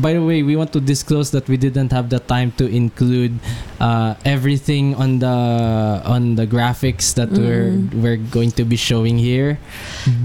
[0.00, 3.38] by the way, we want to disclose that we didn't have the time to include
[3.80, 5.36] uh, everything on the
[6.04, 7.94] on the graphics that we're Mm.
[8.00, 9.58] we're going to be showing here.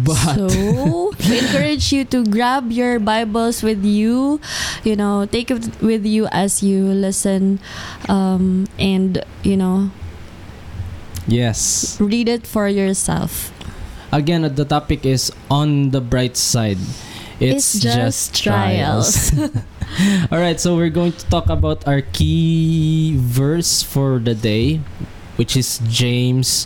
[0.06, 4.40] But so we encourage you to grab your Bibles with you,
[4.84, 7.60] you know, take it with you as you listen,
[8.08, 9.90] um, and you know,
[11.28, 13.52] yes, read it for yourself.
[14.14, 16.78] again, the topic is on the bright side.
[17.40, 19.32] It's, It's just trials.
[20.32, 24.82] All right, so we're going to talk about our key verse for the day,
[25.36, 26.66] which is James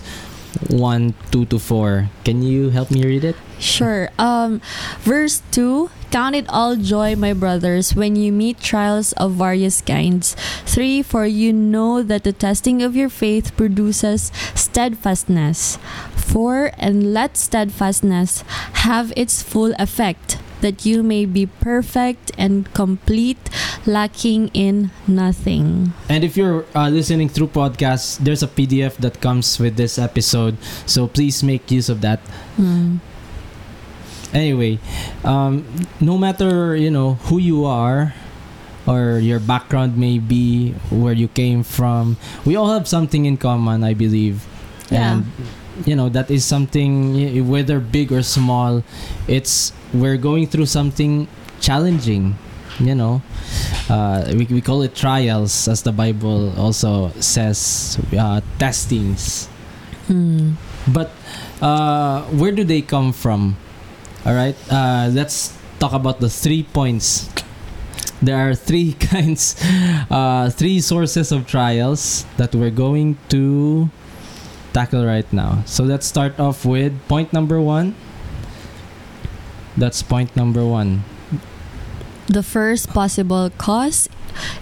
[0.70, 2.10] 1 2 to 4.
[2.24, 3.36] Can you help me read it?
[3.60, 4.10] Sure.
[4.18, 4.62] Um,
[5.02, 10.36] verse 2 Count it all joy, my brothers, when you meet trials of various kinds.
[10.64, 15.78] 3 For you know that the testing of your faith produces steadfastness.
[16.16, 18.44] 4 And let steadfastness
[18.88, 23.50] have its full effect, that you may be perfect and complete,
[23.86, 25.94] lacking in nothing.
[26.10, 30.58] And if you're uh, listening through podcasts, there's a PDF that comes with this episode,
[30.86, 32.20] so please make use of that.
[32.58, 32.98] Hmm.
[34.34, 34.80] Anyway,
[35.24, 35.66] um,
[36.02, 38.14] no matter you know who you are
[38.86, 43.84] or your background may be, where you came from, we all have something in common,
[43.84, 44.46] I believe.
[44.90, 45.20] Yeah.
[45.20, 45.26] And
[45.86, 48.84] you know that is something whether big or small,
[49.28, 51.28] it's we're going through something
[51.60, 52.38] challenging.
[52.80, 53.22] You know,
[53.90, 59.48] uh, we we call it trials, as the Bible also says, uh, testings.
[60.06, 60.62] Hmm.
[60.88, 61.10] But
[61.60, 63.58] uh, where do they come from?
[64.26, 67.30] All right, uh, let's talk about the three points.
[68.22, 69.58] There are three kinds,
[70.10, 73.90] uh, three sources of trials that we're going to
[74.74, 75.64] tackle right now.
[75.66, 77.96] So let's start off with point number one.
[79.78, 81.04] That's point number one.
[82.28, 84.10] The first possible cause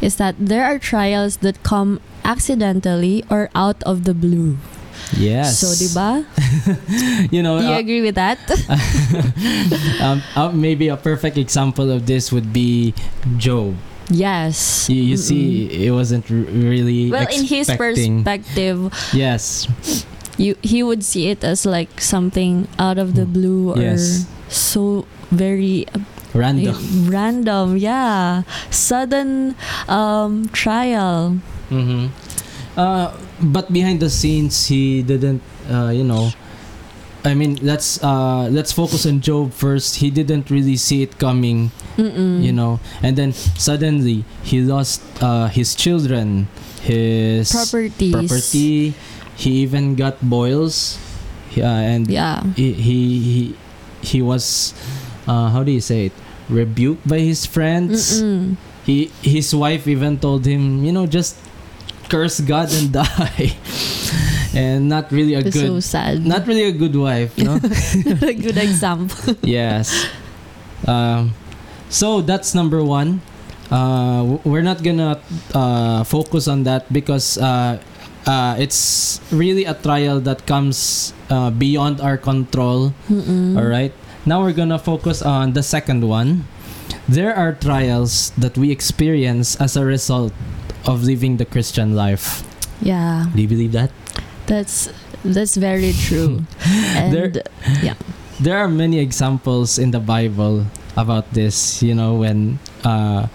[0.02, 4.58] is that there are trials that come accidentally or out of the blue.
[5.18, 5.60] Yes.
[5.60, 6.26] So, diba?
[7.32, 8.40] you know, Do you uh, agree with that?
[10.02, 12.94] um, uh, maybe a perfect example of this would be
[13.38, 13.76] Job.
[14.10, 14.90] yes.
[14.90, 19.68] You, you see, it wasn't r- really Well, in his perspective, Yes.
[20.38, 24.26] you he would see it as like something out of the blue or Yes.
[24.50, 26.00] So very uh,
[26.34, 26.76] Random.
[27.10, 27.78] random.
[27.78, 29.56] Yeah, sudden
[29.88, 31.40] um, trial.
[31.70, 32.08] hmm
[32.76, 35.40] Uh, but behind the scenes, he didn't.
[35.72, 36.28] Uh, you know,
[37.24, 40.04] I mean, let's uh, let's focus on Job first.
[40.04, 41.72] He didn't really see it coming.
[41.96, 42.44] Mm-mm.
[42.44, 46.52] You know, and then suddenly he lost uh, his children,
[46.84, 48.12] his properties.
[48.12, 48.92] property.
[49.40, 51.00] He even got boils.
[51.56, 52.44] Yeah, and Yeah.
[52.60, 53.40] he he he,
[54.06, 54.74] he was
[55.28, 56.16] uh, how do you say it
[56.50, 58.56] rebuked by his friends Mm-mm.
[58.86, 61.36] he his wife even told him you know just
[62.08, 63.58] curse god and die
[64.54, 66.22] and not really a It's so good sad.
[66.26, 69.36] not really a good wife no Not a good example.
[69.42, 69.90] yes
[70.88, 71.34] um
[71.90, 73.22] so that's number one
[73.74, 75.18] uh we're not gonna
[75.58, 77.82] uh focus on that because uh
[78.28, 83.58] uh, it's really a trial that comes uh, beyond our control Mm-mm.
[83.58, 83.94] All right.
[84.26, 86.46] Now we're gonna focus on the second one.
[87.08, 90.34] There are trials that we experience as a result
[90.86, 92.42] of living the Christian life.
[92.82, 93.92] Yeah, Do you believe that?
[94.48, 94.90] that's
[95.24, 96.46] that's very true.
[96.98, 97.44] and There-
[98.42, 100.68] There are many examples in the Bible
[101.00, 101.80] about this.
[101.82, 103.28] You know, when uh,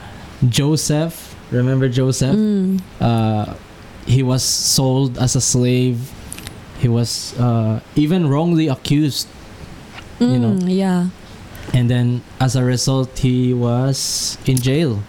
[0.45, 2.37] Joseph, remember Joseph?
[2.37, 3.55] mm, Uh,
[4.10, 6.10] he was sold as a slave.
[6.82, 9.28] He was uh, even wrongly accused
[10.19, 10.53] you know.
[10.53, 11.09] mm, yeah,
[11.72, 15.00] and then as a result he was in jail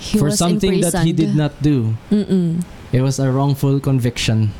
[0.00, 2.64] he for something that he did not do Mm-mm.
[2.92, 4.52] it was a wrongful conviction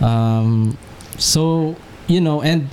[0.00, 0.76] um
[1.16, 1.76] so
[2.08, 2.68] you know and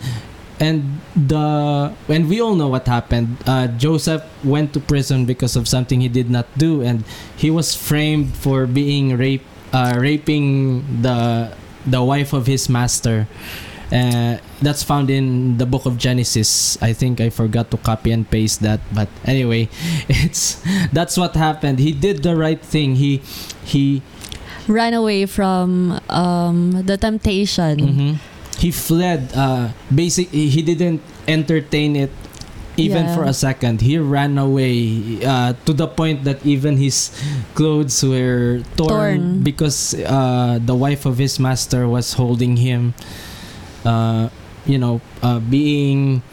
[0.60, 5.68] and the and we all know what happened uh, joseph went to prison because of
[5.68, 7.04] something he did not do and
[7.38, 11.52] he was framed for being rape uh, raping the
[11.86, 13.28] the wife of his master
[13.92, 18.30] uh, that's found in the book of genesis i think i forgot to copy and
[18.32, 19.68] paste that but anyway
[20.08, 23.20] it's that's what happened he did the right thing he
[23.66, 24.02] he
[24.68, 27.76] ran away from um, the temptation.
[27.80, 28.16] Mhm.
[28.64, 29.28] He fled.
[29.36, 30.30] Uh, basic.
[30.32, 32.12] He didn't entertain it
[32.78, 33.16] even Yeah.
[33.16, 33.82] for a second.
[33.82, 37.12] He ran away uh, to the point that even his
[37.54, 39.44] clothes were torn, Torn.
[39.44, 42.94] because uh, the wife of his master was holding him.
[43.86, 44.30] Uh,
[44.66, 46.24] you know, uh, being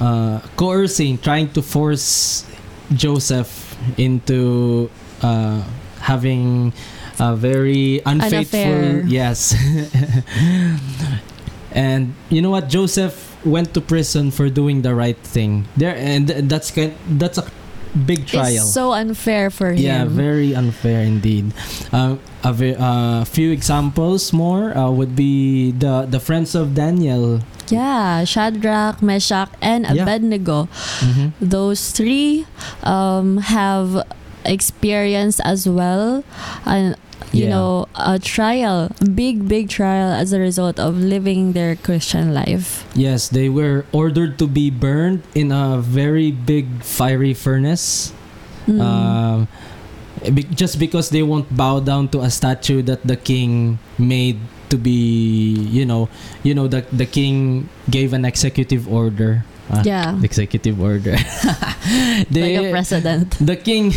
[0.00, 2.44] uh, coercing, trying to force
[2.94, 3.66] Joseph.
[3.96, 4.90] into
[5.22, 5.62] uh,
[6.02, 6.72] having
[7.20, 9.54] a very unfaithful yes
[11.72, 16.28] and you know what joseph went to prison for doing the right thing there and
[16.46, 16.70] that's
[17.16, 17.46] that's a
[18.06, 19.80] big trial It's so unfair for him.
[19.80, 21.56] yeah very unfair indeed
[21.90, 27.40] um, a ve- uh, few examples more uh, would be the the friends of daniel
[27.68, 30.00] Yeah, Shadrach, Meshach, and Yeah.
[30.08, 30.72] Abednego.
[31.04, 31.36] Mhm.
[31.36, 32.48] Those three
[32.80, 34.08] um, have
[34.48, 36.24] experienced as well,
[36.64, 36.96] and
[37.32, 37.50] you Yeah.
[37.50, 42.84] know, a trial, big, big trial as a result of living their Christian life.
[42.94, 48.12] Yes, they were ordered to be burned in a very big fiery furnace.
[48.66, 48.80] Mm.
[48.80, 49.48] Um,
[50.54, 54.38] just because they won't bow down to a statue that the king made
[54.68, 56.08] to be, you know,
[56.42, 59.44] you know, the the king gave an executive order.
[59.70, 61.16] Ah, yeah, Executive order.
[62.32, 63.36] they, like a president.
[63.40, 63.92] the king,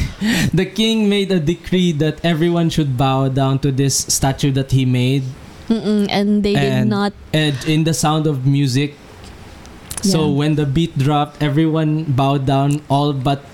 [0.53, 4.83] the king made a decree that everyone should bow down to this statue that he
[4.83, 5.23] made,
[5.69, 7.13] Mm-mm, and they did not.
[7.31, 8.95] and in the sound of music.
[10.03, 10.35] So Yeah.
[10.35, 13.45] when the beat dropped, everyone bowed down, all but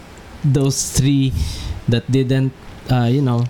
[0.43, 1.33] those three
[1.87, 2.53] that didn't.
[2.89, 3.43] Uh, you know,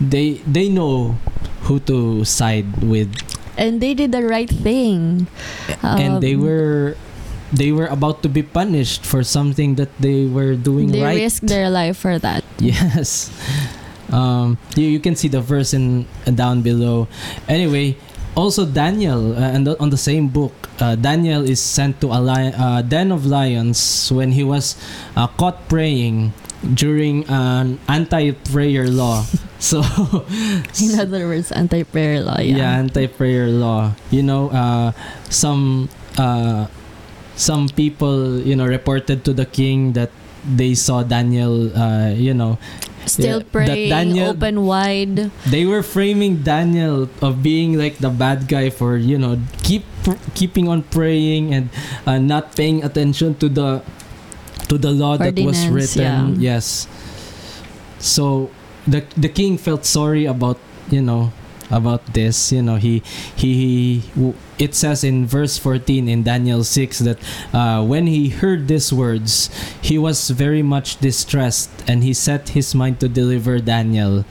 [0.00, 1.18] they they know
[1.66, 3.10] who to side with,
[3.58, 5.26] And they did the right thing.
[5.82, 6.94] and they Um, were
[7.54, 11.14] they were about to be punished for something that they were doing They right.
[11.14, 12.42] They risked their life for that.
[12.58, 13.30] Yes.
[14.10, 17.08] Um, you, you can see the verse in down below.
[17.48, 17.96] Anyway,
[18.36, 22.52] also Daniel, uh, and on the same book, uh, Daniel is sent to a li-
[22.54, 24.76] uh, den of lions when he was
[25.16, 26.32] uh, caught praying
[26.74, 29.24] during an anti-prayer law.
[29.58, 29.80] so,
[30.82, 32.38] In other words, anti-prayer law.
[32.40, 32.78] yeah, Yeah.
[32.78, 33.92] anti-prayer law.
[34.10, 34.92] You know, uh,
[35.30, 36.66] some uh,
[37.36, 40.10] some people, you know, reported to the king that
[40.44, 42.58] they saw Daniel, uh, you know,
[43.04, 45.28] Still Yeah, praying, Daniel- open wide.
[45.44, 49.84] they were framing Daniel of being like the bad guy for you know keep
[50.32, 51.68] keeping on praying and
[52.08, 53.84] uh, not paying attention to the
[54.72, 56.40] to the law that was written.
[56.40, 56.56] yeah.
[56.56, 56.88] Yes.
[58.00, 58.48] So
[58.88, 60.56] the the king felt sorry about
[60.88, 61.28] you know
[61.74, 63.02] about this you know he
[63.34, 64.02] he
[64.58, 67.18] it says in verse 14 in Daniel 6 that
[67.52, 69.50] uh, when he heard these words
[69.82, 74.24] he was very much distressed and he set his mind to deliver Daniel.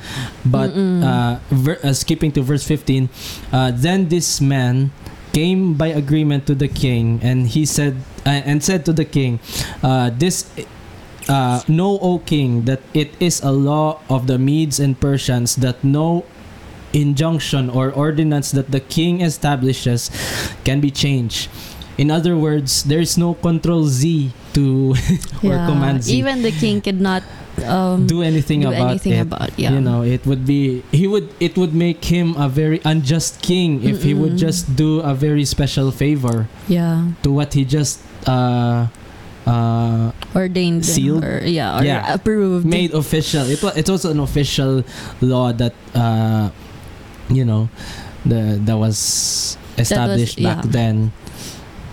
[0.46, 3.10] But uh, ver- uh, skipping to verse 15
[3.52, 4.92] uh, then this man
[5.34, 9.40] came by agreement to the king and he said uh, and said to the king
[9.82, 10.48] uh, this
[11.28, 15.84] uh, know o king that it is a law of the medes and persians that
[15.84, 16.24] no
[16.94, 20.10] injunction or ordinance that the king establishes
[20.64, 21.50] can be changed
[21.98, 24.94] in other words there's no control z to
[25.46, 25.66] or Yeah.
[25.66, 27.22] command z Even the king could not
[27.66, 29.74] um, do anything do about anything it about yeah.
[29.74, 33.82] you know it would be he would it would make him a very unjust king
[33.86, 38.90] if he would just do a very special favor yeah, to what he just uh
[39.46, 41.22] uh ordained Sealed?
[41.24, 42.14] or yeah, or Yeah.
[42.14, 42.66] approved.
[42.66, 44.82] made official it was it's also an official
[45.22, 46.50] law that uh
[47.36, 47.70] you know
[48.26, 50.72] the that was established back yeah.
[50.72, 51.12] then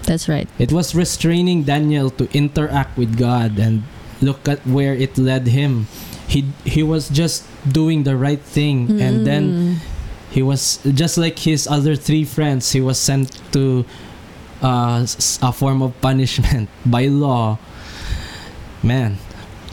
[0.04, 0.48] That's right.
[0.58, 3.82] it was restraining Daniel to interact with God and
[4.20, 5.86] look at where it led him
[6.28, 9.74] he he was just doing the right thing and then Mm.
[10.30, 13.84] he was just like his other three friends he was sent to
[14.62, 15.02] uh,
[15.42, 17.58] a form of punishment by law
[18.84, 19.16] man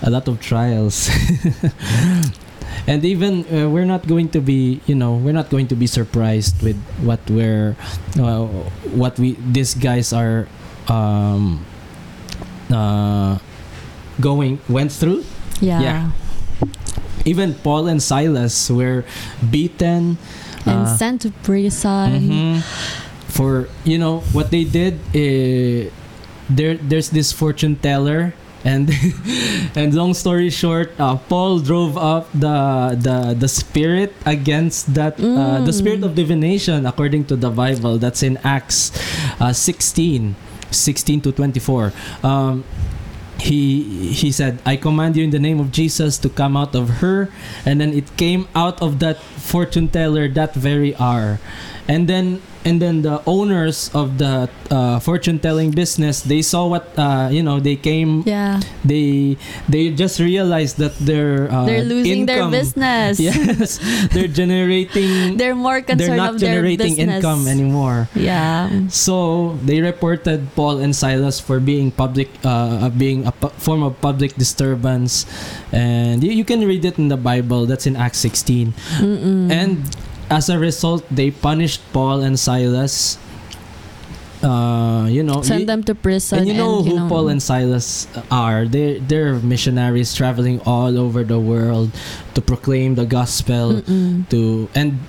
[0.01, 1.09] a lot of trials
[2.85, 5.87] and even uh, we're not going to be you know we're not going to be
[5.87, 7.75] surprised with what we're
[8.19, 8.45] uh,
[8.93, 10.47] what we these guys are
[10.87, 11.65] um
[12.71, 13.37] uh
[14.19, 15.23] going went through
[15.61, 15.81] yeah.
[15.81, 16.11] yeah.
[17.25, 19.05] even paul and silas were
[19.49, 20.17] beaten
[20.67, 22.11] and uh, sent to prison.
[22.19, 22.61] Mhm.
[23.27, 25.89] For you know what they did, eh,
[26.49, 28.33] there there's this fortune teller,
[28.65, 28.89] and
[29.75, 35.61] and long story short, uh, Paul drove up the the the spirit against that uh,
[35.65, 35.73] the Mm.
[35.73, 37.97] spirit of divination according to the Bible.
[37.97, 38.91] That's in Acts
[39.39, 40.35] uh, 16,
[40.71, 41.93] 16 to 24.
[42.23, 42.63] Um,
[43.37, 47.05] he he said i command you in the name of jesus to come out of
[47.05, 47.29] her
[47.69, 51.37] and then it came out of that fortune teller that very hour
[51.87, 56.91] and then and then the owners of the uh, fortune telling business they saw what
[56.99, 58.59] uh, you know they came Yeah.
[58.83, 59.37] they
[59.71, 63.19] they just realized that their uh, They're losing their business.
[63.23, 63.79] yes
[64.11, 68.67] they're generating They're more concerned they're not generating income anymore Yeah.
[68.91, 73.99] so they reported Paul and Silas for being public, uh, being a pu- form of
[74.01, 75.23] public disturbance,
[75.71, 77.65] and you, you can read it in the Bible.
[77.65, 78.73] That's in Acts 16.
[78.99, 79.51] Mm-mm.
[79.51, 79.83] And
[80.29, 83.17] as a result, they punished Paul and Silas.
[84.43, 86.39] Uh, you know, send them to prison.
[86.39, 88.65] and you know who know, Paul and Silas are.
[88.69, 91.89] They they're missionaries traveling all over the world
[92.35, 94.29] to proclaim the gospel Mm-mm.
[94.29, 94.99] to and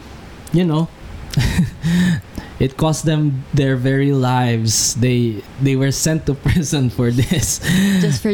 [0.56, 0.88] you know
[2.58, 7.60] it cost them their very lives they they were sent to prison for this
[8.00, 8.32] just for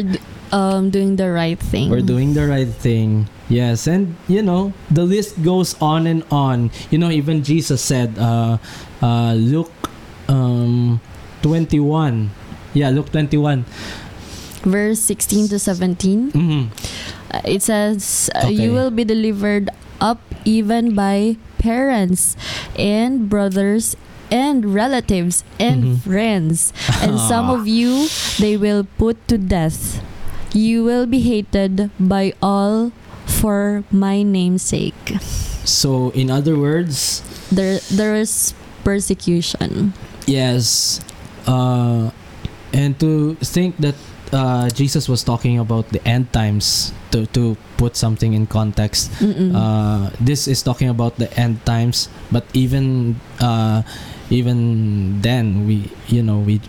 [0.51, 1.89] um doing the right thing.
[1.89, 6.73] We're doing the right thing yes and you know the list goes on and on
[6.89, 8.57] you know even jesus said uh
[9.05, 9.69] uh luke
[10.27, 10.97] um
[11.45, 12.33] 21
[12.73, 13.61] yeah luke 21
[14.65, 16.31] Verse 16 to 17.
[16.33, 16.73] Mhm.
[17.29, 18.65] Uh, it says, uh, Okay.
[18.65, 19.69] You will be delivered
[20.01, 22.33] up even by parents
[22.73, 23.93] and brothers
[24.33, 26.01] and relatives and Mhm.
[26.01, 26.73] friends.
[26.97, 28.09] And some of you
[28.41, 30.01] they will put to death.
[30.55, 32.95] You will be hated by all
[33.27, 35.19] for my name's sake.
[35.65, 37.19] so in other words
[37.51, 39.93] There, there is persecution.
[40.25, 41.01] Yes.
[41.45, 42.09] Uh,
[42.73, 43.95] and to think that
[44.33, 49.11] uh, Jesus was talking about the end times to, to put something in context.
[49.21, 53.83] Uh, this is talking about the end times, but even uh,
[54.29, 56.59] even then, we you know we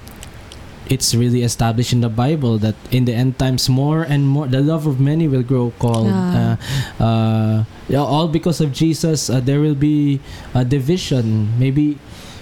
[0.88, 4.61] it's really established in the Bible that in the end times more and more the
[4.61, 6.07] love of many will grow cold.
[6.11, 6.59] Ah.
[6.99, 9.28] Uh, uh, all because of Jesus.
[9.31, 10.21] Uh, there will be
[10.55, 11.50] a division.
[11.59, 11.99] Maybe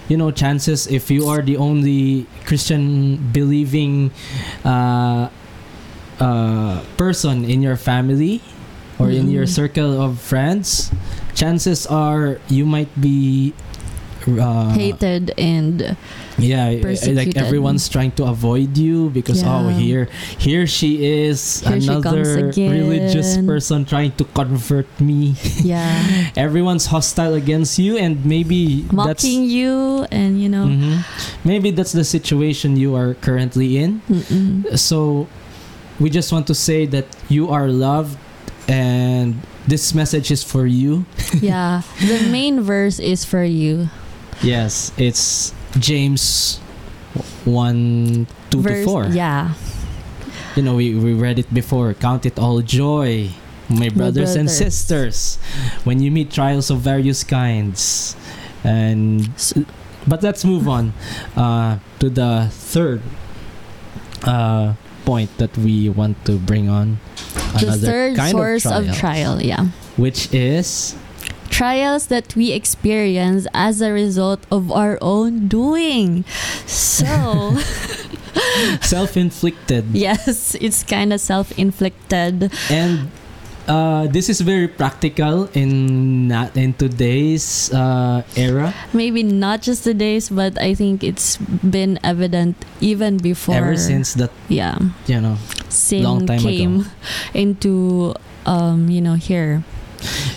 [0.08, 4.12] you know chances if you are the only Christian believing
[4.64, 5.28] uh,
[6.20, 8.40] uh, person in your family
[8.98, 9.56] or in your Mm.
[9.56, 10.92] circle of friends,
[11.34, 13.52] chances are you might be
[14.28, 15.96] uh, Hated and
[16.38, 16.70] yeah
[17.14, 22.50] like everyone's trying to avoid you because oh here here she is Here she another
[22.56, 25.94] religious person trying to convert me yeah,
[26.36, 30.66] everyone's hostile against you and maybe that's mocking you and you know.
[30.66, 31.06] Mhm.
[31.44, 34.76] maybe that's the situation you are currently in Mm-mm.
[34.78, 35.28] so
[36.00, 38.18] we just want to say that you are loved
[38.66, 39.38] and
[39.68, 41.06] this message is for you
[41.40, 43.88] yeah, the main verse is for you.
[44.42, 46.58] yes it's james
[47.44, 49.54] 1 2 verse, to 4 Yeah,
[50.56, 51.94] you know we, we read it before.
[51.94, 53.30] Count it all joy
[53.68, 54.58] my brothers, and brothers.
[54.58, 55.36] sisters
[55.84, 58.16] when you meet trials of various kinds.
[58.62, 59.54] And S-
[60.06, 60.92] but let's move on
[61.36, 63.00] uh, to the third
[64.24, 66.98] uh, point that we want to bring on.
[67.60, 69.42] The another third kind source of, of, trial, trial.
[69.42, 70.96] Yeah, which is
[71.54, 76.26] trials that we experience as a result of our own doing.
[76.66, 77.54] So
[78.82, 82.50] self-inflicted yes, it's kind of self-inflicted.
[82.70, 83.10] and
[83.68, 90.28] uh, this is very practical in not in today's uh, era Maybe not just today's,
[90.28, 93.54] but I think it's been evident even before.
[93.54, 95.38] ever since that yeah, you know
[95.70, 96.90] sin Long time came
[97.32, 98.12] into
[98.44, 99.62] um you know here.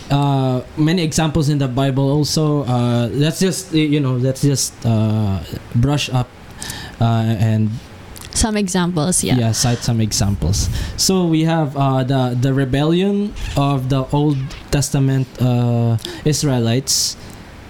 [0.09, 2.63] Uh, many examples in the Bible also.
[2.63, 5.39] Uh, let's just you know let's just uh,
[5.75, 6.29] brush up
[7.01, 7.69] uh, and
[8.37, 9.33] Some examples, yeah.
[9.33, 9.49] yeah.
[9.51, 10.69] cite some examples.
[10.93, 14.37] So we have uh, the the rebellion of the Old
[14.69, 17.17] Testament uh, Israelites.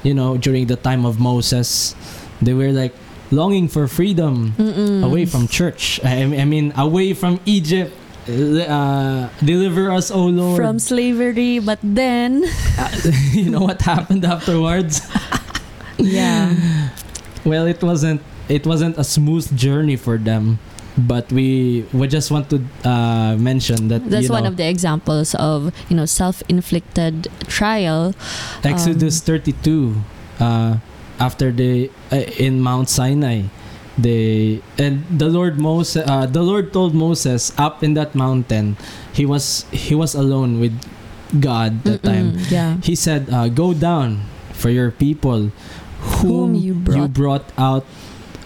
[0.04, 1.96] You know, during the time of Moses,
[2.44, 2.92] they were like
[3.32, 5.04] longing for freedom Mm-mm.
[5.08, 6.00] away from church.
[6.04, 7.96] I, I mean, away from Egypt.
[8.28, 10.60] Uh, deliver us, O Lord.
[10.60, 12.44] from slavery, but then
[13.32, 15.00] you know what happened afterwards?
[15.98, 16.92] yeah,
[17.46, 20.60] well, it wasn't it wasn't a smooth journey for them.
[20.98, 25.36] But we we just want to uh, mention that that's you one of the examples
[25.36, 28.16] of you know self-inflicted trial.
[28.64, 29.96] Exodus um, 32
[30.42, 30.78] uh,
[31.20, 33.48] after the uh, in Mount Sinai
[33.98, 38.78] they and the Lord Moses uh, the Lord told Moses up in that mountain
[39.14, 40.76] he was he was alone with
[41.42, 42.34] God that time.
[42.38, 44.24] Mm-mm, yeah, he said uh, go down
[44.54, 45.52] for your people
[46.22, 47.86] Whom whom, you you brought- brought out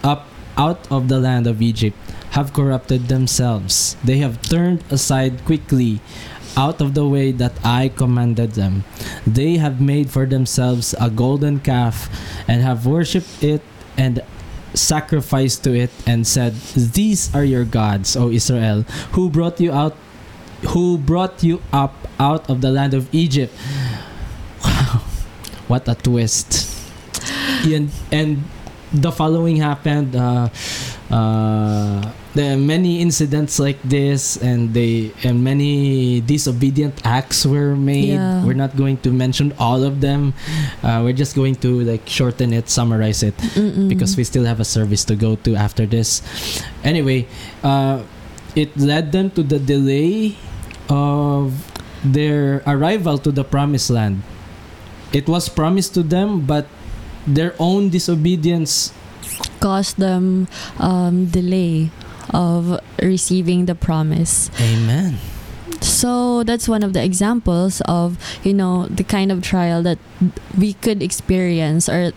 [0.02, 1.96] up out of the land of Egypt
[2.32, 3.96] have corrupted themselves.
[4.02, 6.00] They have turned aside quickly
[6.56, 8.84] out of the way that I commanded them.
[9.28, 12.08] They have made for themselves a golden calf
[12.48, 13.60] and have worshipped it
[13.96, 14.20] and
[14.74, 19.96] sacrificed to it and said, These are your gods, O Israel, who brought you out
[20.68, 23.52] who brought you up out of the land of Egypt.
[24.64, 25.02] Wow.
[25.66, 26.70] What a twist.
[27.64, 28.44] And, and
[28.92, 30.48] the following happened uh,
[31.12, 32.00] uh,
[32.34, 38.40] there are many incidents like this and they and many disobedient acts were made Yeah.
[38.44, 40.32] we're not going to mention all of them
[40.82, 43.88] uh, we're just going to like shorten it summarize it Mm-mm.
[43.92, 46.24] because we still have a service to go to after this
[46.82, 47.28] anyway
[47.62, 48.00] uh,
[48.56, 50.36] it led them to the delay
[50.88, 51.52] of
[52.04, 54.22] their arrival to the promised land
[55.12, 56.64] it was promised to them but
[57.28, 58.90] their own disobedience
[59.62, 60.48] caused them
[60.82, 61.90] um, delay
[62.34, 64.50] of receiving the promise.
[64.58, 65.16] amen
[65.82, 68.14] So that's one of the examples of
[68.46, 69.98] you know the kind of trial that
[70.54, 72.12] we could experience or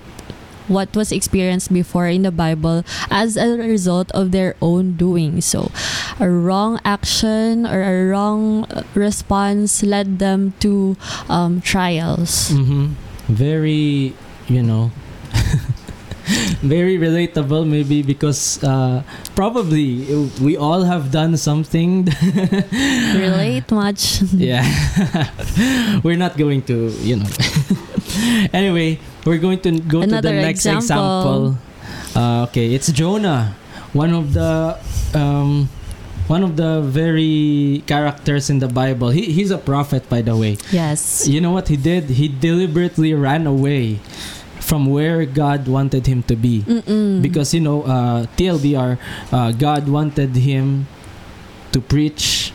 [0.67, 5.41] what was experienced before in the Bible as a result of their own doing.
[5.41, 5.69] So,
[6.19, 8.65] a wrong action or a wrong
[8.97, 10.97] response led them to
[11.29, 12.49] um, trials.
[12.49, 12.97] hmm
[13.29, 14.13] Very,
[14.49, 14.89] you know,
[16.65, 19.03] very relatable maybe because uh,
[19.35, 20.05] probably
[20.41, 22.05] we all have done something.
[23.13, 24.21] Relate much?
[24.33, 24.65] yeah.
[26.03, 27.29] We're not going to, you know.
[28.53, 30.79] anyway, we're going to go to the next example.
[30.81, 31.57] example.
[32.15, 33.55] Uh, okay, it's Jonah,
[33.93, 34.77] one of the
[35.13, 35.69] um,
[36.27, 39.09] one of the very characters in the Bible.
[39.09, 40.57] He, he's a prophet, by the way.
[40.71, 41.27] Yes.
[41.27, 42.09] You know what he did?
[42.09, 43.99] He deliberately ran away
[44.65, 46.65] from where God wanted him to be.
[46.65, 47.21] Mm-mm.
[47.21, 48.97] Because, you know, uh, TLDR,
[49.31, 50.87] uh, God wanted him
[51.71, 52.49] to preach.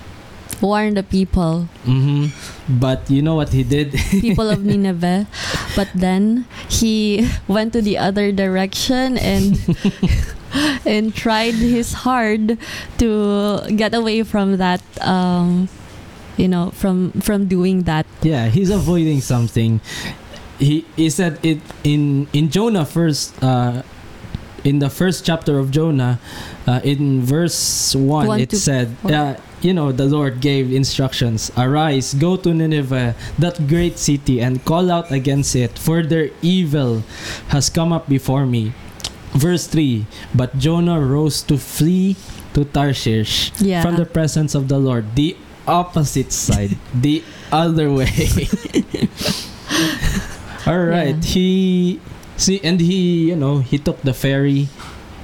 [0.61, 2.29] warn the people, hmm
[2.69, 3.97] But you know what he did?
[4.21, 5.25] people of Nineveh.
[5.73, 9.57] But then he went to the other direction and
[10.85, 12.59] and tried his hard
[13.00, 13.09] to
[13.73, 14.85] get away from that.
[15.00, 15.73] Um,
[16.37, 18.05] you know, from from doing that.
[18.21, 19.81] yeah, he's avoiding something.
[20.61, 23.83] He, he said it in, in Jonah first, uh,
[24.62, 26.21] in the first chapter of Jonah,
[26.67, 32.12] uh, in verse 1, One it said, uh, you know, the Lord gave instructions Arise,
[32.12, 37.02] go to Nineveh, that great city, and call out against it, for their evil
[37.49, 38.73] has come up before me.
[39.33, 42.16] Verse 3 But Jonah rose to flee
[42.53, 43.81] to Tarshish Yeah.
[43.83, 48.11] from the presence of the Lord, the opposite side, the other way.
[50.66, 51.31] All right, Yeah.
[51.33, 52.01] he
[52.37, 54.68] see, and he, you know, he took the ferry,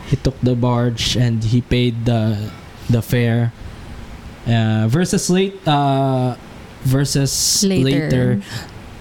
[0.08, 2.50] he took the barge, and he paid the
[2.88, 3.52] the fare.
[4.46, 6.36] Uh, verses late, uh,
[6.86, 7.32] verses
[7.66, 7.82] Later.
[7.82, 8.26] later.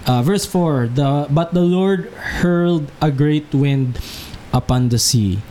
[0.05, 2.13] Uh, verse 4 the but the lord
[2.45, 3.97] hurled a great wind
[4.53, 5.41] upon the sea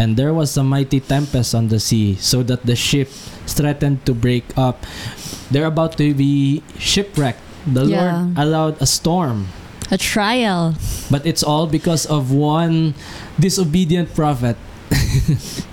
[0.00, 3.12] and there was a mighty tempest on the sea so that the ship
[3.44, 4.88] threatened to break up
[5.52, 8.00] they're about to be shipwrecked the Yeah.
[8.32, 9.52] lord allowed a storm
[9.90, 10.74] A trial.
[11.10, 12.94] but it's all because of one
[13.40, 14.56] disobedient prophet.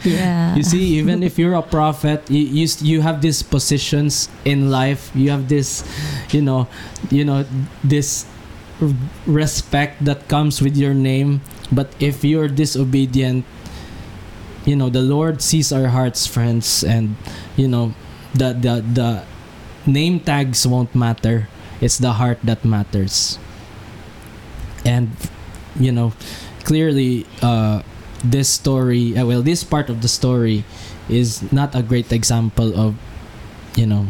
[0.06, 0.54] Yeah.
[0.54, 5.10] you see even if you're a prophet you, you you have these positions in life.
[5.18, 5.82] You have this
[6.30, 6.68] you know
[7.10, 7.44] you know
[7.84, 8.30] this
[9.26, 11.42] respect that comes with your name.
[11.72, 13.46] But if you're disobedient
[14.66, 17.16] you know the lord sees our hearts friends and
[17.58, 17.94] you know
[18.34, 19.10] the the the
[19.90, 21.48] name tags won't matter.
[21.82, 23.38] It's the heart that matters
[24.86, 25.10] and
[25.80, 26.14] you know
[26.64, 27.82] clearly uh
[28.24, 30.64] this story uh, well this part of the story
[31.10, 32.96] is not a great example of
[33.76, 34.08] you know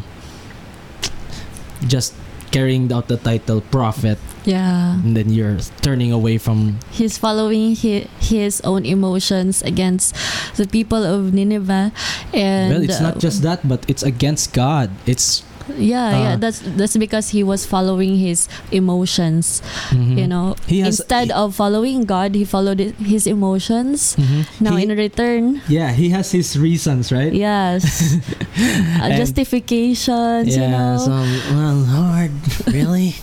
[1.88, 2.14] just
[2.56, 4.18] carrying out the title prophet.
[4.46, 5.02] Yeah.
[5.02, 10.14] and then you're turning away from He's following his, his own emotions against
[10.56, 11.90] the people of Nineveh,
[12.30, 14.94] and well it's not uh, just that but it's against god.
[15.10, 15.42] It's
[15.74, 16.34] yeah, yeah.
[16.34, 19.62] uh, That's that's because he was following his emotions.
[19.90, 20.18] mhm.
[20.18, 24.16] You know, he has instead of following God, he followed his emotions.
[24.16, 24.46] Mhm.
[24.62, 28.16] Now, He- in return, yeah he has his reasons right yes,
[29.02, 30.54] uh, justifications.
[30.56, 31.12] you know, so
[31.56, 32.32] well lord
[32.70, 33.16] really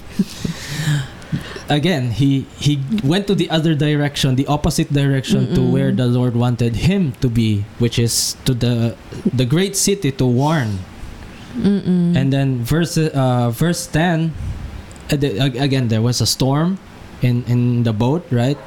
[1.68, 5.72] again he he went to the other direction the opposite direction to Mm-mm.
[5.72, 8.94] where the lord wanted him to be which is to the
[9.33, 10.78] the great city to warn
[11.53, 12.17] Mm-mm.
[12.17, 14.33] and then verse uh verse 10
[15.12, 15.17] uh,
[15.61, 16.79] again there was a storm
[17.21, 18.59] in in the boat right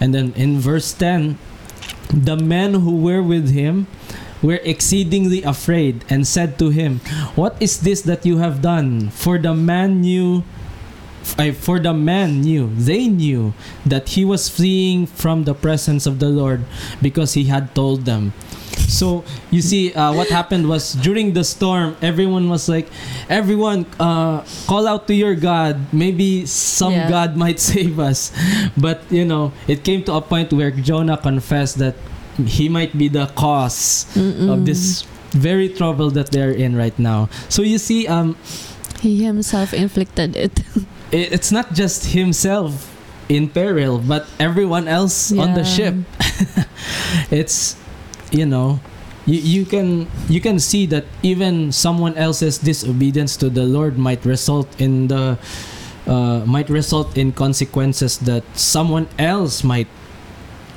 [0.00, 1.36] and then in verse 10
[2.08, 3.86] the men who were with him
[4.42, 7.00] were exceedingly afraid and said to him,
[7.36, 9.10] What is this that you have done?
[9.10, 10.44] For the man knew
[11.54, 13.52] for the man knew, they knew
[13.84, 16.64] that he was fleeing from the presence of the Lord
[17.00, 18.32] because he had told them.
[18.88, 22.88] So you see, uh, what happened was during the storm, everyone was like,
[23.28, 25.78] everyone, uh, call out to your God.
[25.92, 27.08] Maybe some Yeah.
[27.08, 28.32] God might save us.
[28.76, 31.94] But you know, it came to a point where Jonah confessed that
[32.44, 37.28] he might be the cause of this very trouble that they're in right now.
[37.48, 38.36] So you see, um,
[39.00, 40.60] He himself inflicted it.
[41.12, 42.88] it, it's not just himself
[43.30, 45.94] in peril, but everyone else on the ship.
[47.30, 47.79] it's
[48.30, 48.80] you know
[49.26, 54.24] you, you can you can see that even someone else's disobedience to the Lord might
[54.24, 55.38] result in the
[56.06, 59.88] uh, might result in consequences that someone else might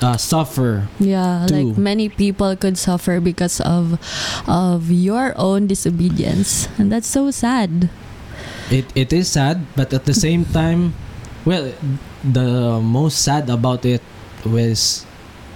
[0.02, 0.88] uh, suffer.
[1.00, 1.56] Yeah, Too.
[1.56, 3.98] like many people could suffer because of
[4.48, 7.90] of your own disobedience, and that's so sad.
[8.70, 10.94] It it is sad, but at the same time,
[11.46, 11.72] well,
[12.24, 14.02] the most sad about it
[14.44, 15.06] was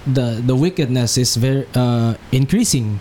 [0.08, 3.00] the the wickedness is very uh, increasing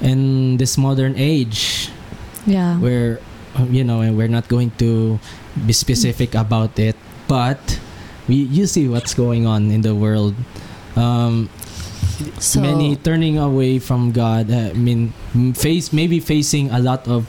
[0.00, 1.90] in this modern age
[2.46, 2.76] Yeah.
[2.78, 3.18] where
[3.70, 5.18] you know and we're not going to
[5.66, 6.96] be specific about it
[7.26, 7.58] but
[8.28, 10.34] we you see what's going on in the world
[10.96, 11.48] um,
[12.38, 14.46] So many turning away from God.
[14.50, 15.10] uh, I mean,
[15.58, 17.26] face maybe facing a lot of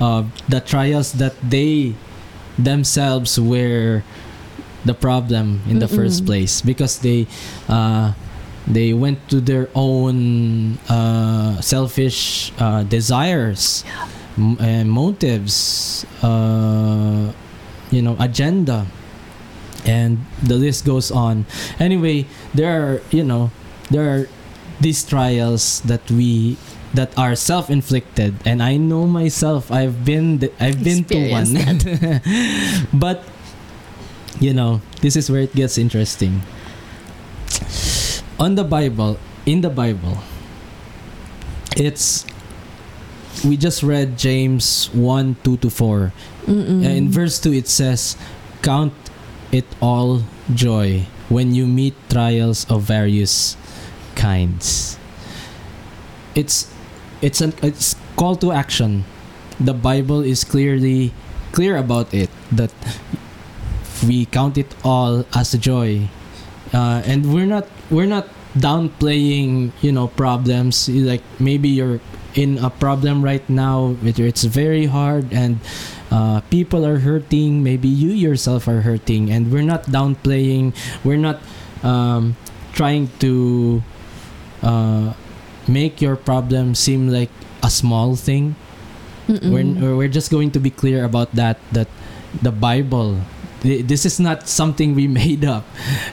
[0.00, 1.96] uh, the trials that they
[2.60, 4.04] themselves were
[4.84, 6.26] the problem in the first Mm-mm.
[6.26, 7.26] place because they
[7.68, 8.12] uh,
[8.66, 13.84] they went to their own uh, selfish uh, desires,
[14.38, 17.32] m- and motives, uh,
[17.90, 18.86] you know, agenda,
[19.84, 21.44] and the list goes on.
[21.78, 23.50] Anyway, there are you know
[23.90, 24.28] there are
[24.80, 26.56] these trials that we
[26.94, 31.48] that are self-inflicted and i know myself i've been th- i've been to one
[32.92, 33.24] but
[34.40, 36.42] you know this is where it gets interesting.
[38.38, 40.18] On the bible in the bible
[41.76, 42.26] it's
[43.44, 46.12] we just read james 1 2 to 4
[46.46, 46.84] Mm-mm.
[46.84, 48.16] in verse 2 it says
[48.62, 48.92] count
[49.52, 50.22] it all
[50.54, 53.56] joy when you meet trials of various
[54.14, 54.98] kinds.
[56.34, 56.68] It's
[57.20, 59.04] it's an it's call to action.
[59.60, 61.12] The bible is clearly
[61.52, 62.72] clear about it that
[64.02, 66.08] we count it all as a joy.
[66.72, 70.88] Uh, and we're not we're not downplaying you know problems.
[70.88, 72.00] Like maybe you're
[72.34, 75.60] in a problem right now whether it's very hard and
[76.10, 79.30] uh, people are hurting maybe you yourself are hurting.
[79.30, 81.40] And we're not downplaying we're not
[81.82, 82.36] um,
[82.72, 83.82] trying to
[84.62, 85.12] uh,
[85.68, 87.30] make your problem seem like
[87.62, 88.56] a small thing.
[89.28, 89.52] Mm-mm.
[89.80, 91.86] we're, we're just going to be clear about that that
[92.42, 93.22] the bible
[93.62, 95.64] this is not something we made up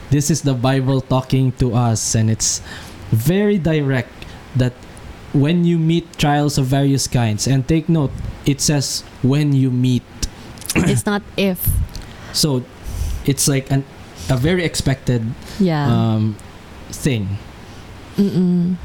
[0.10, 2.62] this is the bible talking to us and it's
[3.10, 4.14] very direct
[4.56, 4.74] that
[5.34, 8.12] when you meet trials of various kinds and take note
[8.46, 10.04] it says when you meet
[10.76, 11.68] it's not if.
[12.34, 12.64] so
[13.26, 13.84] it's like an,
[14.30, 15.26] a very expected
[15.60, 15.86] Yeah.
[15.90, 16.38] um,
[16.90, 17.38] thing
[18.18, 18.76] Mm-mm.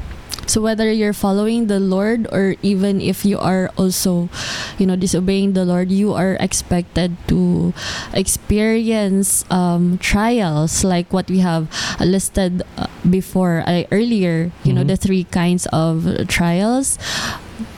[0.47, 4.29] So whether you're following the Lord or even if you are also,
[4.77, 7.73] you know, disobeying the Lord, you are expected to
[8.13, 11.67] experience um, trials like what we have
[11.99, 14.51] listed uh, before uh, earlier.
[14.63, 14.93] You know, Mhm.
[14.93, 16.99] the three kinds of trials.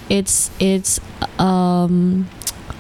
[0.10, 1.00] It's it's
[1.40, 2.28] um,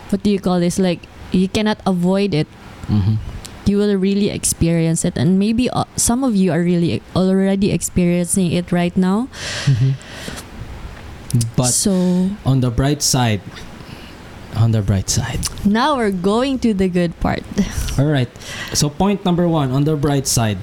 [0.10, 0.80] what do you call this?
[0.80, 2.48] Like you cannot avoid it
[2.88, 3.20] Mhm.
[3.68, 8.52] You will really experience it and maybe uh, some of you are really already experiencing
[8.52, 9.28] it right now
[11.56, 13.42] but so on the bright side
[14.56, 17.44] on the bright side now we're going to the good part
[17.98, 18.30] All right.
[18.74, 20.60] So point number one on the bright side,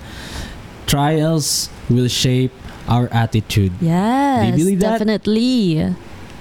[0.87, 2.53] trials will shape
[2.87, 3.73] our attitude.
[3.81, 5.03] yes believe that?
[5.03, 5.95] definitely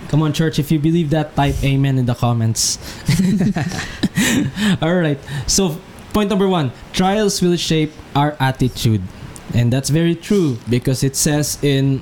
[0.10, 0.60] Come on, church.
[0.60, 2.78] If you believe that, type amen in the comments.
[4.84, 5.18] All right.
[5.50, 5.82] So
[6.14, 9.02] point number one, trials will shape our attitude,
[9.54, 12.02] and that's very true because it says in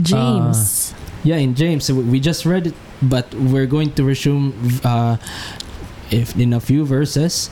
[0.00, 5.16] james yeah in James we just read it, but we're going to resume uh,
[6.10, 7.50] if in a few verses,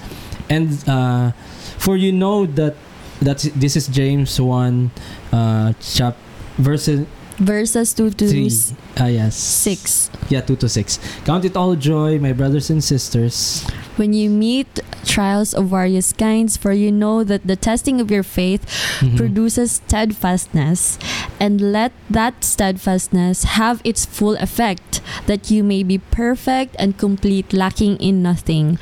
[0.49, 1.33] and uh,
[1.77, 2.75] for you know that
[3.21, 4.91] that this is James one,
[5.33, 6.17] uh, chap
[6.57, 7.07] verses
[7.39, 8.47] verses 2 to three.
[8.47, 10.99] s- Ah yes, 6 Yeah, two to six.
[11.25, 13.63] Count it all joy, my brothers and sisters.
[13.99, 18.23] When you meet trials of various kinds, for you know that the testing of your
[18.23, 18.63] faith
[19.01, 19.17] Mhm.
[19.17, 20.99] produces steadfastness,
[21.41, 27.53] and let that steadfastness have its full effect, that you may be perfect and complete,
[27.53, 28.79] lacking in nothing.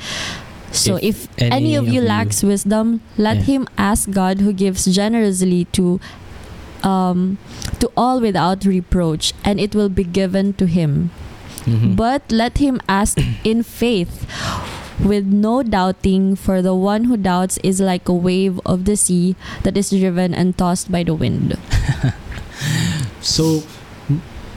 [0.71, 3.43] So, if, any, of you lacks wisdom, let Yeah.
[3.43, 5.99] him ask God, who gives generously to
[6.83, 7.37] um,
[7.79, 11.09] to all without reproach, and it will be given to him.
[11.65, 11.95] Mhm.
[11.97, 14.27] But let him ask in faith,
[15.03, 19.35] with no doubting, for the one who doubts is like a wave of the sea
[19.63, 21.57] that is driven and tossed by the wind.
[23.21, 23.63] So,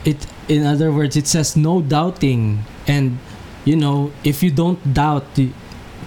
[0.05, 3.19] it in other words, it says no doubting, and
[3.65, 5.53] you know, if you don't doubt, you,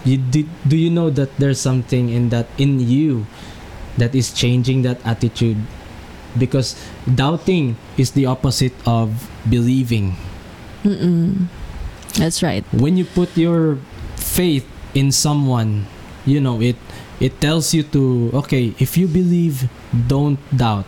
[0.05, 3.27] you do, do you know that there's something in that in you
[3.99, 5.59] that is changing that attitude?
[6.38, 10.16] Because doubting is the opposite of believing.
[10.83, 11.47] Mm-mm.
[12.16, 12.64] That's right.
[12.73, 13.79] When you put your
[14.35, 15.87] faith in someone,
[16.27, 16.77] you know it.
[17.23, 18.75] It tells you to okay.
[18.83, 20.85] If you believe, don't doubt.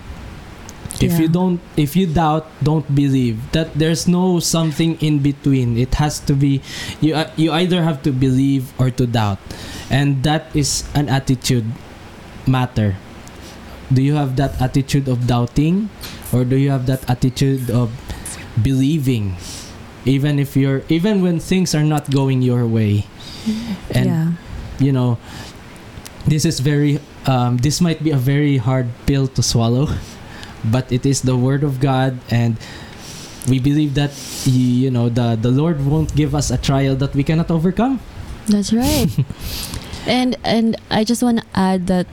[0.98, 3.36] If you don't, if you doubt, don't believe.
[3.52, 5.76] That there's no something in between.
[5.76, 6.64] It has to be,
[7.04, 9.38] you uh, you either have to believe or to doubt,
[9.92, 11.68] and that is an attitude
[12.48, 12.96] matter.
[13.92, 15.92] Do you have that attitude of doubting,
[16.32, 17.92] or do you have that attitude of
[18.56, 19.36] believing,
[20.08, 23.04] even if you're even when things are not going your way,
[23.90, 24.32] and yeah.
[24.78, 25.18] you know,
[26.26, 29.88] this is very um, this might be a very hard pill to swallow,
[30.64, 32.56] but it is the word of God, and
[33.48, 34.12] we believe that
[34.44, 38.00] you know the the Lord won't give us a trial that we cannot overcome.
[38.46, 39.10] That's right.
[40.06, 42.06] and and I just want to add that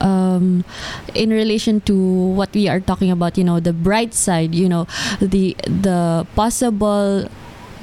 [0.00, 0.64] um
[1.14, 1.94] in relation to
[2.36, 4.86] what we are talking about, you know, the bright side, you know,
[5.20, 7.28] the the possible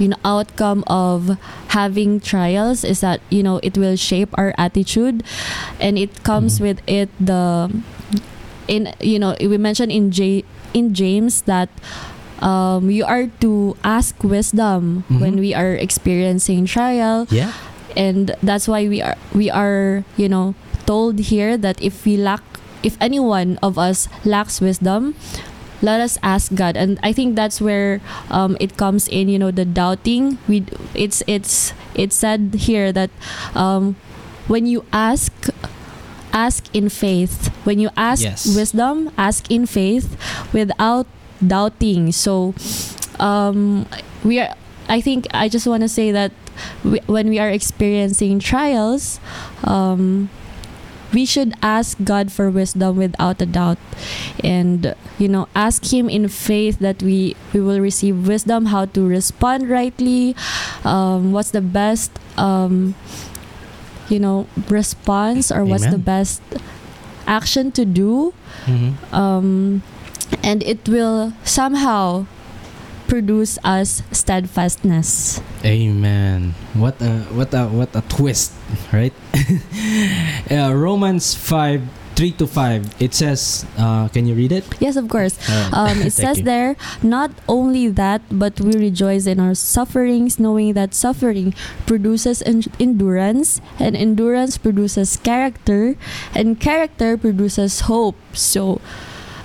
[0.02, 1.38] you know outcome of
[1.78, 5.22] having trials is that you know it will shape our attitude
[5.80, 6.62] and it comes Mhm.
[6.66, 7.70] with it the
[8.68, 11.70] in you know we mentioned in J in James that
[12.42, 15.46] um, you are to ask wisdom when Mhm.
[15.46, 17.54] we are experiencing trial Yeah.
[17.94, 20.58] and that's why we are we are you know
[20.90, 22.42] told here that if we lack
[22.82, 25.14] if anyone of us lacks wisdom
[25.82, 26.78] let us ask god.
[26.78, 30.38] And i think that's where um, it comes in you know the doubting.
[30.48, 33.10] We it's it's it's said here that
[33.56, 33.96] um,
[34.48, 35.32] when you ask
[36.34, 37.50] ask in faith.
[37.66, 38.48] When you ask Yes.
[38.56, 40.16] wisdom ask in faith
[40.54, 41.08] without
[41.46, 42.12] doubting.
[42.12, 42.54] So
[43.20, 43.86] um,
[44.24, 44.56] we are
[44.90, 46.34] i think i just want to say that
[46.84, 49.20] we, when we are experiencing trials,
[49.64, 50.30] um,
[51.14, 53.78] we should ask God for wisdom without a doubt,
[54.44, 59.02] and you know, ask Him in faith that we we will receive wisdom how to
[59.06, 60.36] respond rightly.
[60.84, 62.96] Um, what's the best, um,
[64.10, 66.42] you know, response or what's the best
[67.28, 68.34] action to do,
[68.68, 68.96] Mhm.
[69.14, 69.82] um,
[70.44, 72.26] and it will somehow
[73.12, 75.44] produce us steadfastness.
[75.68, 76.56] Amen.
[76.72, 78.56] What a what a what a twist,
[78.96, 79.12] right?
[80.48, 81.84] uh, Romans five
[82.16, 82.88] three to five.
[83.04, 84.64] It says, uh, can you read it?
[84.80, 85.36] Yes, of course.
[85.50, 85.74] Alright.
[85.74, 86.48] Um, it says you.
[86.48, 91.56] there, not only that, but we rejoice in our sufferings, knowing that suffering
[91.88, 95.96] produces en- endurance, and endurance produces character,
[96.36, 98.16] and character produces hope.
[98.34, 98.80] So,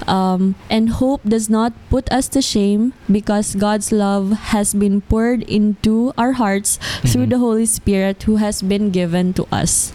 [0.07, 5.43] um, and hope does not put us to shame because God's love has been poured
[5.51, 7.31] into our hearts through Mhm.
[7.31, 9.93] the Holy Spirit who has been given to us.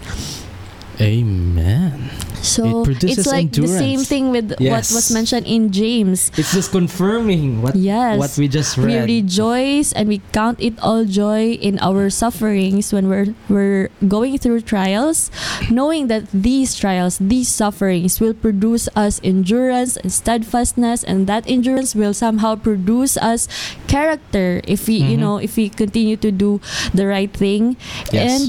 [1.00, 2.10] Amen.
[2.42, 4.08] So It produces it's like the same endurance.
[4.10, 4.90] thing with what Yes.
[4.94, 6.32] was mentioned in James.
[6.38, 8.18] It's just confirming what Yes.
[8.18, 9.06] what we just read.
[9.08, 14.38] we rejoice and we count it all joy in our sufferings when we're we're going
[14.42, 15.30] through trials
[15.70, 21.94] knowing that these trials these sufferings will produce us endurance and steadfastness and that endurance
[21.94, 23.46] will somehow produce us
[23.88, 25.22] character if we you Mhm.
[25.22, 26.58] know if we continue to do
[26.94, 27.78] the right thing
[28.12, 28.26] Yes.
[28.26, 28.46] and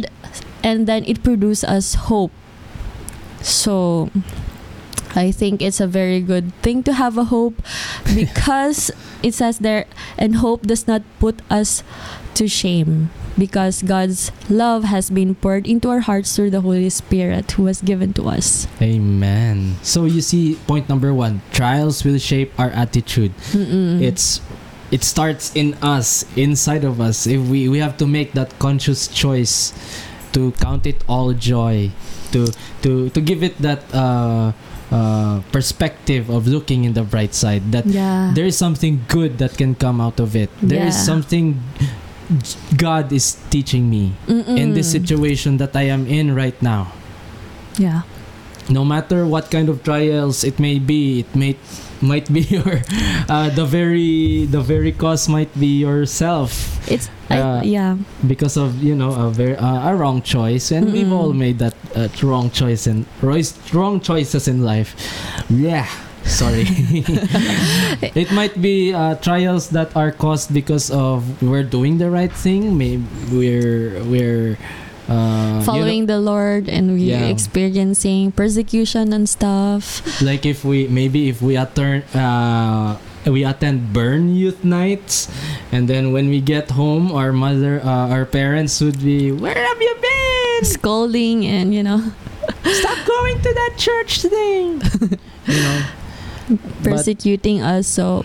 [0.64, 2.30] and then it produces us hope
[3.42, 4.10] so
[5.14, 7.54] I think it's a very good thing to have a hope
[8.14, 8.90] because
[9.22, 9.86] it says there,
[10.18, 11.82] and hope does not put us
[12.34, 17.50] to shame because God's love has been poured into our hearts through the Holy Spirit
[17.52, 18.66] who was given to us.
[18.80, 19.76] Amen.
[19.82, 23.36] So you see, point number one: trials will shape our attitude.
[23.52, 24.00] Mm-mm.
[24.00, 24.40] It's
[24.90, 27.26] it starts in us, inside of us.
[27.26, 29.72] If we we have to make that conscious choice
[30.32, 31.92] to count it all joy,
[32.32, 32.50] to
[32.82, 34.52] to to give it that uh,
[34.92, 37.72] uh, perspective of looking in the bright side.
[37.72, 38.32] That yeah.
[38.34, 40.50] there is something good that can come out of it.
[40.60, 41.08] There is Yeah.
[41.08, 41.60] something
[42.76, 46.92] God is teaching me in this situation that I am in right now.
[47.76, 48.02] Yeah.
[48.68, 51.56] No matter what kind of trials it may be, it may
[52.02, 52.82] might be your
[53.28, 56.78] uh, the very the very cause might be yourself.
[56.90, 57.96] It's Uh, I, yeah.
[58.28, 60.68] because of you know a very uh, a wrong choice.
[60.70, 63.06] And we've all made that uh, wrong choice and
[63.72, 64.92] wrong choices in life.
[65.48, 65.88] Yeah.
[66.28, 66.66] Sorry.
[68.14, 72.76] It might be uh, trials that are caused because of we're doing the right thing.
[72.76, 74.58] Maybe we're we're
[75.08, 75.18] uh, you
[75.58, 77.26] know, Following the Lord and we Yeah.
[77.30, 80.00] experiencing persecution and stuff.
[80.22, 85.30] like if we maybe if we attend uh we attend burn youth nights
[85.70, 89.80] and then when we get home our mother uh, our parents would be where have
[89.80, 91.98] you been Scolding and you know
[92.66, 94.82] stop going to that church thing
[95.46, 95.78] you know
[96.82, 97.86] but persecuting us.
[97.86, 98.24] So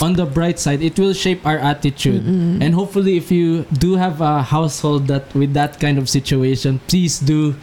[0.00, 2.62] on the bright side it will shape our attitude mm-mm.
[2.62, 7.18] and hopefully if you do have a household that with that kind of situation please
[7.18, 7.54] do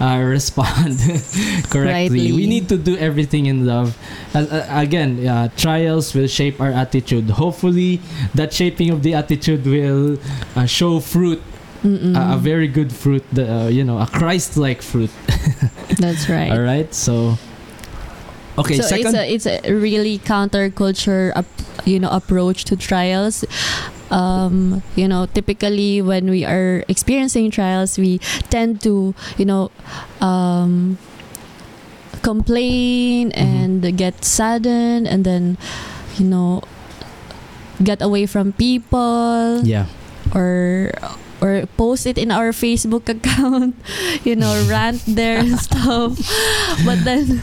[0.00, 0.98] uh, respond
[1.70, 2.32] correctly Rightly.
[2.32, 3.96] we need to do everything in love
[4.34, 8.00] uh, uh, again uh, trials will shape our attitude hopefully
[8.34, 10.18] that shaping of the attitude will
[10.56, 11.40] uh, show fruit
[11.84, 12.16] Mm-mm.
[12.16, 15.10] a, a very good fruit the, uh, you know a christ-like fruit
[15.98, 16.50] That's right.
[16.50, 17.36] all right so
[18.58, 21.46] okay so second it's a it's a really counterculture ap-
[21.84, 23.44] you know approach to trials
[24.10, 28.18] um you know typically when we are experiencing trials we
[28.48, 29.70] tend to you know
[30.20, 30.96] um
[32.22, 33.36] complain Mhm.
[33.36, 35.56] and get saddened and then
[36.16, 36.62] you know
[37.82, 39.86] get away from people yeah
[40.34, 40.90] or
[41.40, 43.74] or post it in our Facebook account,
[44.24, 46.18] you know, rant there and stuff.
[46.84, 47.42] But then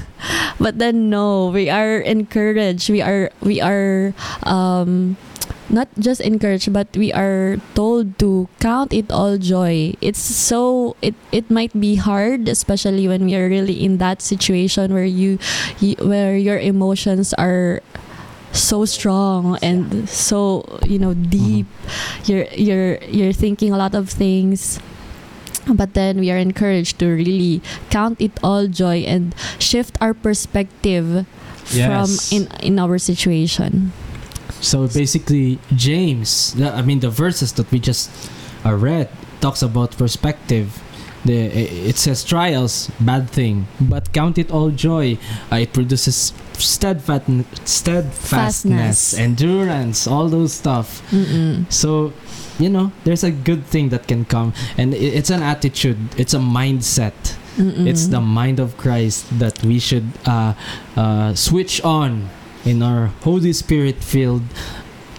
[0.60, 2.90] but then no, we are encouraged.
[2.90, 5.18] We are we are um
[5.72, 11.16] not just encouraged but we are told to count it all joy it's so it
[11.32, 15.40] it might be hard especially when we are really in that situation where you,
[15.80, 17.82] you where your emotions are
[18.54, 21.66] so strong and so you know deep
[22.26, 24.80] you're you're you're thinking a lot of things
[25.68, 31.26] but then we are encouraged to really count it all joy and shift our perspective
[31.72, 31.88] Yes.
[31.88, 33.94] from in in our situation
[34.62, 38.12] So basically, James, I mean, the verses that we just
[38.62, 39.10] uh, read
[39.42, 40.78] talks about perspective.
[41.24, 41.36] The
[41.90, 45.18] it says trials, bad thing, but count it all joy.
[45.52, 47.26] Uh, it produces steadfast,
[47.68, 49.14] steadfastness, Fastness.
[49.20, 51.02] endurance, all those stuff.
[51.12, 51.72] Mm-mm.
[51.72, 52.14] So,
[52.58, 55.98] you know, there's a good thing that can come, and it's an attitude.
[56.18, 57.14] It's a mindset.
[57.58, 57.86] Mm-mm.
[57.86, 60.54] It's the mind of Christ that we should uh,
[60.96, 62.30] uh, switch on
[62.66, 64.44] in our Holy Spirit filled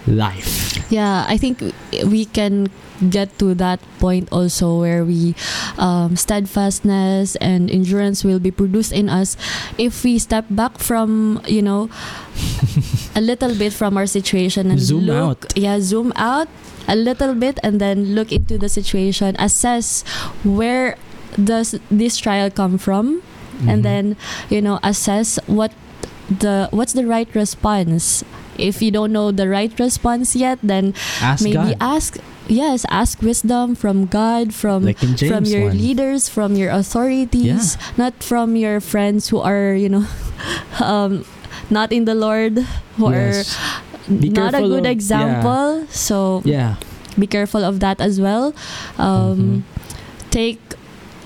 [0.07, 0.77] life.
[0.91, 1.61] yeah i think
[2.07, 2.67] we can
[3.09, 5.35] get to that point also where we
[5.77, 9.35] um, steadfastness and endurance will be produced in us
[9.77, 11.89] if we step back from you know
[13.15, 15.57] a little bit from our situation and Zoom look out.
[15.57, 16.47] yeah zoom out
[16.87, 20.03] a little bit and then look into the situation assess
[20.43, 20.95] where
[21.41, 23.21] does this trial come from
[23.53, 23.69] Mhm.
[23.69, 24.05] and then
[24.49, 25.71] you know assess what
[26.27, 28.23] the what's the right response
[28.57, 33.21] if you don't know the right response yet then ask maybe God, ask yes ask
[33.23, 35.77] wisdom from god from like from your 1.
[35.79, 40.05] leaders from your authorities not from your friends who are you know
[40.83, 41.23] um
[41.71, 42.59] not in the lord
[42.99, 43.55] who Yes.
[43.55, 43.81] are
[44.19, 46.75] Be not a good of- example so Yeah.
[47.17, 48.51] be careful of that as well
[48.99, 49.63] um,
[50.29, 50.59] take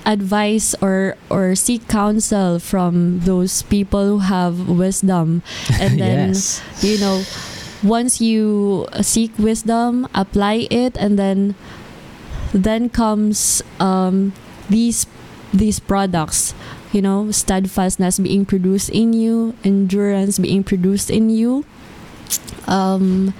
[0.08, 5.44] advice or or seek counsel from those people who have wisdom
[5.80, 6.64] and then yes.
[6.80, 7.20] you know
[7.84, 11.54] once you seek wisdom apply it and then
[12.56, 14.32] then comes um,
[14.70, 15.06] these
[15.52, 16.54] these products
[16.90, 21.64] you know steadfastness being produced in you endurance being produced in you
[22.66, 23.32] um,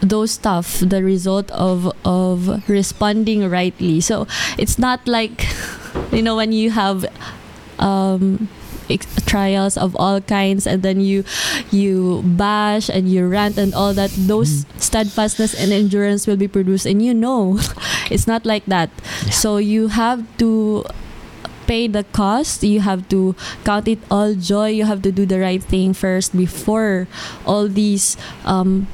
[0.00, 4.00] those stuff the result of of responding rightly.
[4.00, 4.26] So
[4.58, 5.46] it's not like
[6.12, 7.04] you know when you have
[7.78, 8.48] um
[9.26, 11.22] trials of all kinds and then you
[11.70, 16.86] you bash and you rant and all that those steadfastness and endurance will be produced
[16.86, 17.14] and you.
[17.14, 17.60] Know
[18.10, 18.90] it's not like that.
[19.26, 19.30] Yeah.
[19.30, 20.84] so you have to
[21.66, 22.62] pay the cost.
[22.64, 24.74] You have to count it all joy.
[24.74, 27.06] You have to do the right thing first before
[27.44, 28.86] all these um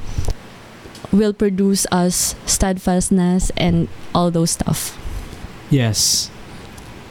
[1.12, 4.99] will produce us steadfastness and all those stuff
[5.71, 6.31] Yes.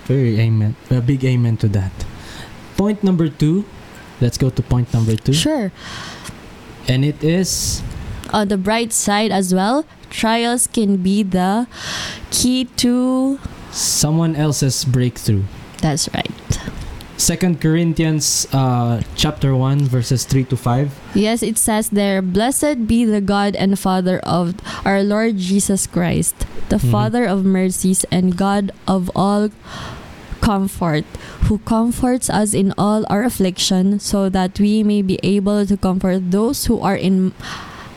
[0.06, 0.76] Very amen.
[0.90, 1.92] A big amen to that.
[2.78, 3.66] Point number two.
[4.22, 5.34] Let's go to point number two.
[5.34, 5.72] sure
[6.88, 7.82] And it is
[8.32, 11.68] on the bright side as well trials can be the
[12.32, 13.40] key to.
[13.72, 15.44] Someone else's breakthrough.
[15.82, 16.60] That's right.
[17.18, 21.16] Second Corinthians uh, chapter 1 verses 3 to 5.
[21.16, 26.36] Yes, it says there, Blessed be the God and Father of our Lord Jesus Christ,
[26.68, 26.92] the Mhm.
[26.92, 29.48] Father of mercies and God of all
[30.44, 31.06] comfort,
[31.48, 36.30] who comforts us in all our affliction, so that we may be able to comfort
[36.36, 37.32] those who are in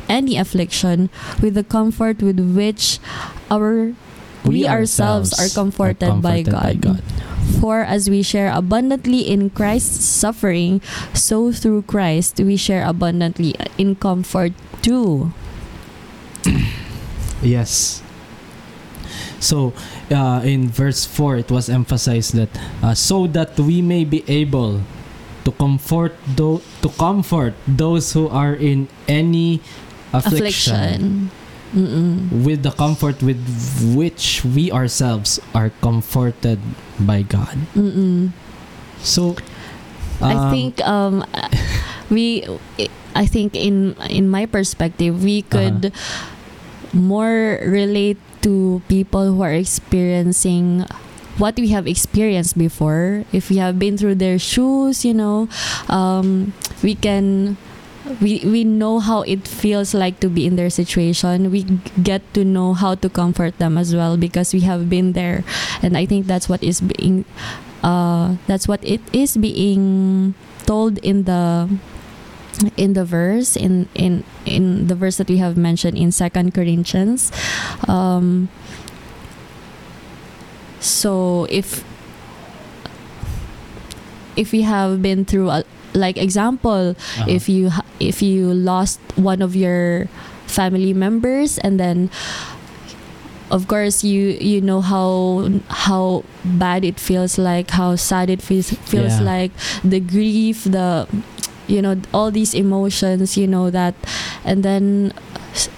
[0.09, 1.11] any affliction
[1.43, 3.03] with the comfort with which
[3.51, 3.93] our
[4.47, 7.03] we, ourselves, are comforted, by, God.
[7.61, 10.81] For as we share abundantly in Christ's suffering,
[11.15, 15.33] so through Christ we share abundantly in comfort too.
[17.43, 18.03] Yes.
[19.39, 19.73] So,
[20.11, 22.51] uh, in verse 4, it was emphasized that
[22.83, 24.83] uh, so that we may be able
[25.45, 29.63] to comfort tho- to comfort those who are in any
[30.13, 31.31] affliction, Affliction.
[31.75, 32.45] Mm-mm.
[32.45, 33.41] with the comfort with
[33.95, 36.59] which we ourselves are comforted
[37.01, 37.57] by God.
[37.77, 38.33] Mm-mm.
[39.05, 39.37] So,
[40.21, 41.25] I um, think um
[42.11, 42.47] we
[43.15, 45.93] I think in in my perspective we could
[46.93, 50.87] more relate to people who are experiencing
[51.39, 55.49] what we have experienced before if we have been through their shoes you know
[55.89, 56.53] um,
[56.83, 57.57] we can
[58.21, 61.51] we we know how it feels like to be in their situation.
[61.51, 61.65] We
[62.03, 65.45] get to know how to comfort them as well because we have been there.
[65.83, 67.25] And i think that's what is being
[67.83, 70.35] uh that's what it is being
[70.67, 71.69] told in the
[72.77, 77.31] in the verse in in in the verse that we have mentioned in second corinthians.
[77.87, 78.49] Um
[80.81, 81.85] so if
[84.37, 87.25] if we have been through a like example uh-huh.
[87.29, 87.71] if you
[88.01, 90.07] if you lost one of your
[90.47, 92.11] family members and then
[93.51, 98.71] of course you you know how how bad it feels like how sad it feels
[98.85, 99.25] feels Yeah.
[99.41, 101.09] like the grief the
[101.67, 103.95] you know all these emotions you know that
[104.45, 105.13] and then
[105.53, 105.69] s-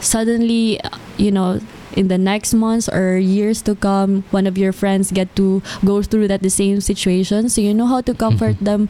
[0.00, 0.80] suddenly
[1.16, 1.60] you know
[1.96, 6.02] in the next months or years to come one of your friends get to go
[6.02, 8.64] through that the same situation so you know how to comfort Mhm.
[8.64, 8.82] them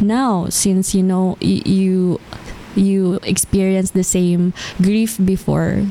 [0.00, 2.18] now since you know y- you
[2.74, 5.86] you experience the same grief before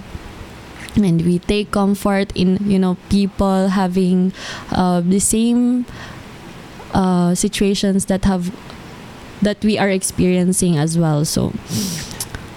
[1.00, 4.34] and we take comfort in you know people having
[4.72, 5.86] uh, the same
[6.94, 8.52] uh, situations that have
[9.42, 11.54] that we are experiencing as well so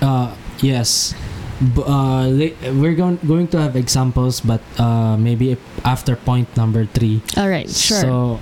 [0.02, 1.14] Uh, yes.
[1.62, 2.26] Uh,
[2.74, 7.22] we're going going to have examples, but uh, maybe after point number three.
[7.36, 8.40] all right sure So,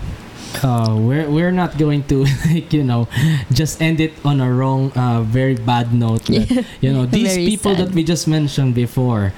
[0.62, 3.08] uh, we're we're not going to like you know
[3.52, 6.24] just end it on a wrong, uh, very bad note.
[6.26, 9.32] That, you know these Very people that we just mentioned before,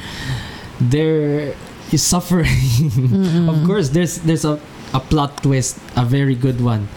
[0.80, 1.55] they're
[1.97, 2.47] suffering.
[3.03, 3.51] Mm-mm.
[3.51, 4.61] of course, there's there's a
[4.95, 6.89] a plot twist, a very good one.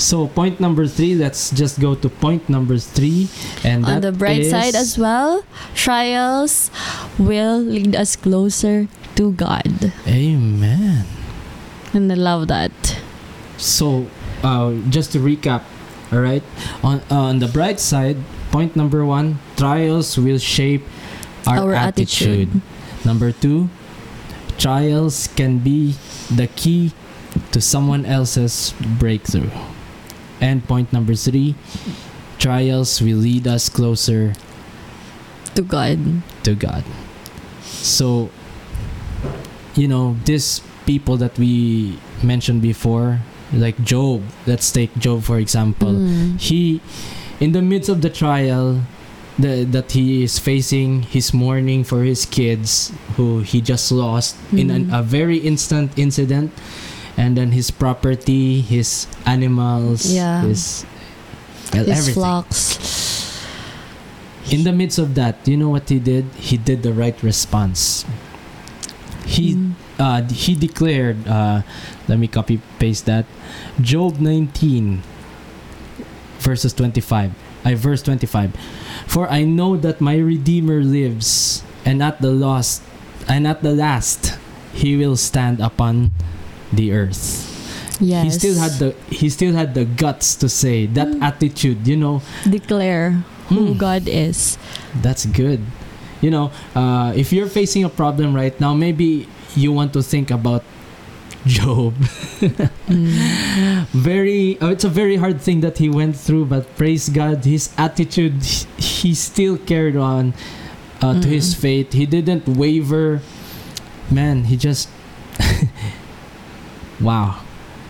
[0.00, 1.12] So point number three.
[1.14, 3.28] Let's just go to point number three,
[3.62, 5.44] and on the bright side as well
[5.76, 6.70] trials
[7.20, 11.04] will lead us closer to god Amen.
[11.92, 12.72] and i love that
[13.60, 14.08] So,
[14.40, 15.68] uh, just to recap,
[16.08, 16.40] all right.
[16.80, 18.16] On uh, on the bright side,
[18.48, 20.80] point number one: trials will shape
[21.44, 22.48] our, Our attitude.
[22.48, 23.04] attitude.
[23.04, 23.68] Number two:
[24.56, 25.92] trials can be
[26.32, 26.96] the key
[27.52, 29.52] to someone else's breakthrough.
[30.40, 31.54] And point number three:
[32.38, 34.32] trials will lead us closer
[35.54, 35.98] to god
[36.44, 36.84] to God.
[37.62, 38.30] So,
[39.74, 43.20] you know, these people that we mentioned before,
[43.52, 45.92] like Job, let's take Job for example.
[45.92, 46.40] Mm.
[46.40, 46.80] He,
[47.40, 48.82] in the midst of the trial
[49.38, 54.70] the, that he is facing, he's mourning for his kids who he just lost in
[54.70, 54.98] an, Mhm.
[54.98, 56.52] a very instant incident.
[57.20, 60.40] And then his property, his animals, Yeah.
[60.40, 60.88] his,
[61.72, 62.14] well, his everything.
[62.16, 62.56] flocks
[64.50, 66.24] In the midst of that, you know what he did?
[66.34, 68.02] He did the right response.
[69.28, 69.72] He Mm.
[70.00, 71.62] uh, he declared, uh,
[72.08, 73.28] let me copy paste that,
[73.78, 75.04] Job 19,
[76.40, 77.30] verses 25.
[77.62, 78.56] I verse 25.
[79.06, 82.82] For I know that my Redeemer lives, and at the last,
[83.28, 84.34] and at the last,
[84.72, 86.10] he will stand upon
[86.72, 87.46] the earth.
[88.00, 91.22] yes He still had the he still had the guts to say that Mm.
[91.22, 91.84] attitude.
[91.86, 93.20] You know, declare
[93.52, 93.78] who Hmm.
[93.78, 94.56] god is
[95.02, 95.60] That's good.
[96.20, 99.24] You know, uh, if you're facing a problem right now, maybe
[99.56, 100.62] you want to think about
[101.48, 101.96] Job.
[102.88, 103.88] Mm.
[103.92, 107.72] very, uh, it's a very hard thing that he went through, but praise God, his
[107.78, 108.44] attitude,
[108.76, 110.34] he still carried on
[111.00, 111.58] uh, to his Mm.
[111.64, 111.88] faith.
[111.96, 113.20] He didn't waver.
[114.12, 114.88] Man, he just
[117.00, 117.40] wow.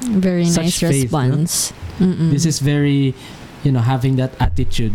[0.02, 1.72] Very Such nice faith, response.
[1.98, 2.30] Mm-mm.
[2.30, 3.14] This is very,
[3.62, 4.94] you know, having that attitude.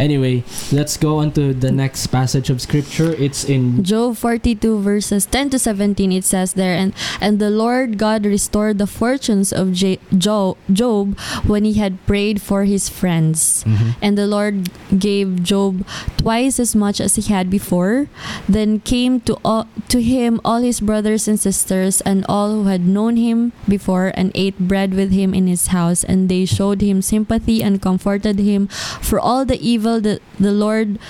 [0.00, 0.42] Anyway,
[0.72, 3.12] let's go on to the next passage of scripture.
[3.20, 7.98] It's in Job 42 verses 10 to 17 it says there and and the Lord
[8.00, 13.60] God restored the fortunes of J- Jo- Job when he had prayed for his friends
[13.68, 13.94] Mhm.
[14.00, 15.84] and the Lord gave Job
[16.16, 18.08] twice as much as he had before
[18.48, 22.86] then came to all, to him all his brothers and sisters and all who had
[22.88, 27.02] known him before and ate bread with him in his house and they showed him
[27.04, 28.64] sympathy and comforted him
[29.04, 31.00] for all the evil that the Lord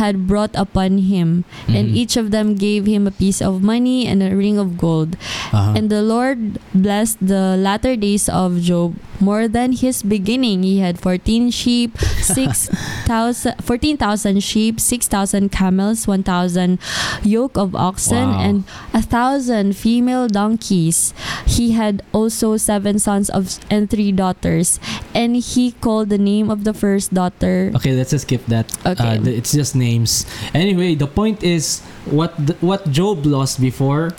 [0.00, 1.96] had brought upon him and Mhm.
[1.98, 5.20] each of them gave him a piece of money and a ring of gold.
[5.52, 5.76] Uh-huh.
[5.76, 10.62] And the Lord blessed the latter days of Job more than his beginning.
[10.62, 16.78] He had 14 sheep, 6,000 14,000 sheep, 6,000 camels, 1,000
[17.22, 18.40] yoke of oxen, Wow.
[18.40, 18.64] and
[18.94, 21.12] a thousand female donkeys.
[21.46, 24.78] He had also seven sons of and three daughters.
[25.14, 27.72] And he called the name of the first daughter.
[27.76, 28.70] Okay, let's just skip that.
[28.86, 29.18] Okay.
[29.18, 30.24] Uh, it's just names.
[30.54, 34.12] Anyway, the point is what th- what Job lost before,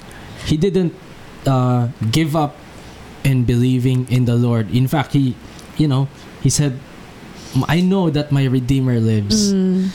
[0.46, 0.94] he didn't
[1.48, 2.56] uh, give up
[3.24, 4.70] in believing in the Lord.
[4.74, 5.36] In fact, he,
[5.78, 6.08] you know,
[6.42, 6.80] he said,
[7.68, 9.90] "I know that my Redeemer lives." Mm,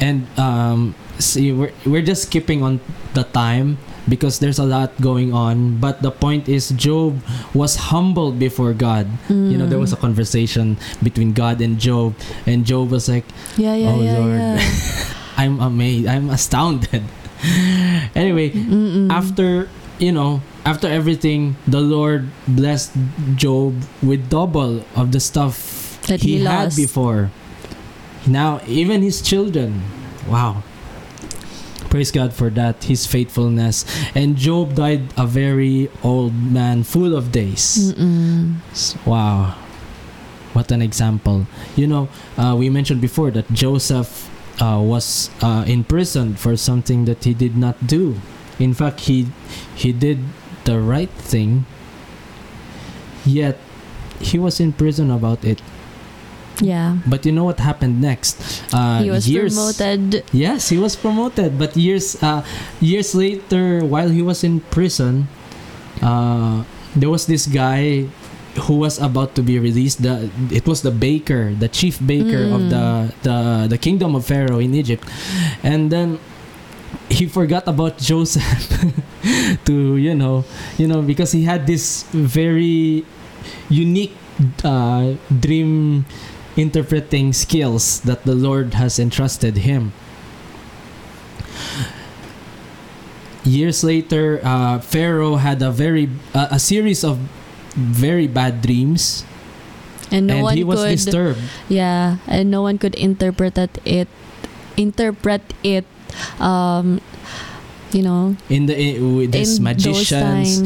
[0.00, 2.80] And um, see, we're we're just skipping on
[3.12, 3.76] the time
[4.08, 5.76] because there's a lot going on.
[5.76, 7.20] But the point is, Job
[7.52, 9.04] was humbled before God.
[9.28, 10.08] You know, there was a mm.
[10.08, 12.16] conversation between God and Job,
[12.48, 13.28] and Job was like.
[13.60, 14.40] yeah, yeah, Oh, yeah, Lord.
[14.40, 14.60] yeah.
[15.36, 16.08] I'm amazed.
[16.08, 17.04] I'm astounded.
[18.16, 19.12] anyway, Mm-mm.
[19.12, 19.68] after
[20.00, 22.96] you know, after everything, the Lord blessed
[23.36, 27.30] Job with double of the stuff That he had before.
[28.26, 29.82] Now, even his children.
[30.26, 30.64] Wow.
[31.90, 33.84] Praise God for that, his faithfulness.
[34.14, 37.92] And Job died a very old man, full of days.
[37.92, 38.56] Mm-mm.
[39.06, 39.58] Wow.
[40.52, 41.46] What an example.
[41.76, 44.30] You know, uh, we mentioned before that Joseph
[44.62, 48.16] uh, was uh, in prison for something that he did not do.
[48.60, 49.26] In fact, he
[49.74, 50.20] he did
[50.64, 51.64] the right thing.
[53.24, 53.58] Yet
[54.20, 55.60] he was in prison about it.
[56.60, 56.98] Yeah.
[57.08, 58.36] But you know what happened next?
[58.72, 60.24] Uh, he was years, promoted.
[60.32, 61.58] Yes, he was promoted.
[61.58, 62.44] But years uh,
[62.80, 65.28] years later, while he was in prison,
[66.04, 68.08] uh, there was this guy
[68.68, 70.02] who was about to be released.
[70.04, 72.70] The it was the baker, the chief baker of Mm.
[72.72, 72.86] the
[73.24, 73.36] the
[73.76, 75.04] the kingdom of Pharaoh in Egypt,
[75.64, 76.20] and then
[77.08, 78.70] he forgot about Joseph
[79.66, 80.44] to you know
[80.78, 83.04] you know because he had this very
[83.68, 84.14] unique
[84.64, 86.04] uh, dream
[86.56, 89.92] interpreting skills that the Lord has entrusted him.
[93.44, 97.18] Years later, uh, Pharaoh had a very uh, a series of
[97.74, 99.24] very bad dreams,
[100.10, 101.40] And no and one he was could disturbed.
[101.68, 104.08] Yeah, and no one could interpret it, it
[104.76, 105.86] interpret it
[106.40, 107.00] um
[107.92, 110.62] you know In the in, with these in magicians,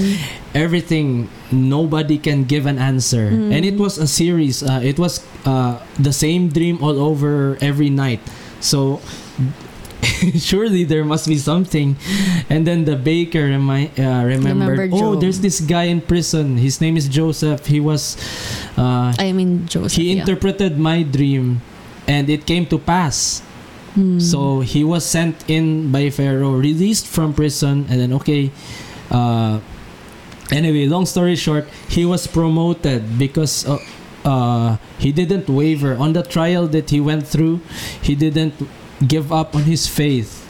[0.55, 3.31] everything nobody can give an answer.
[3.31, 3.53] Mm.
[3.53, 7.91] and it was a series uh, it was uh, the same dream all over every
[7.91, 8.21] night.
[8.61, 9.01] So
[10.37, 11.97] surely there must be something.
[12.49, 16.57] And then the baker remi- uh, remembered Remembered oh there's this guy in prison.
[16.57, 17.67] His name is joseph.
[17.67, 18.17] He was
[18.77, 19.97] uh, I mean Joseph.
[19.97, 20.21] he yeah.
[20.21, 21.61] interpreted my dream
[22.07, 23.41] and it came to pass
[23.95, 24.19] Hmm.
[24.19, 28.51] so he was sent in by Pharaoh, released from prison, and then okay.
[29.11, 29.61] Uh,
[30.51, 33.79] anyway, long story short, he was promoted because uh,
[34.25, 37.61] uh, he didn't waver on the trial that he went through.
[38.03, 38.55] He didn't
[39.07, 40.43] give up on his faith.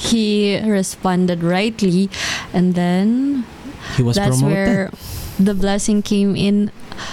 [0.00, 2.08] he responded rightly
[2.52, 3.44] and then
[3.96, 4.54] He was that's promoted.
[4.56, 4.90] where
[5.38, 6.70] the blessing came in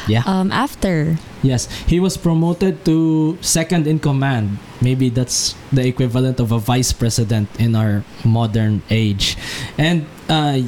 [0.08, 0.24] yeah.
[0.26, 1.18] um after.
[1.44, 4.58] Yes, he was promoted to second in command.
[4.82, 9.38] Maybe that's the equivalent of a vice president in our modern age.
[9.78, 10.62] And uh,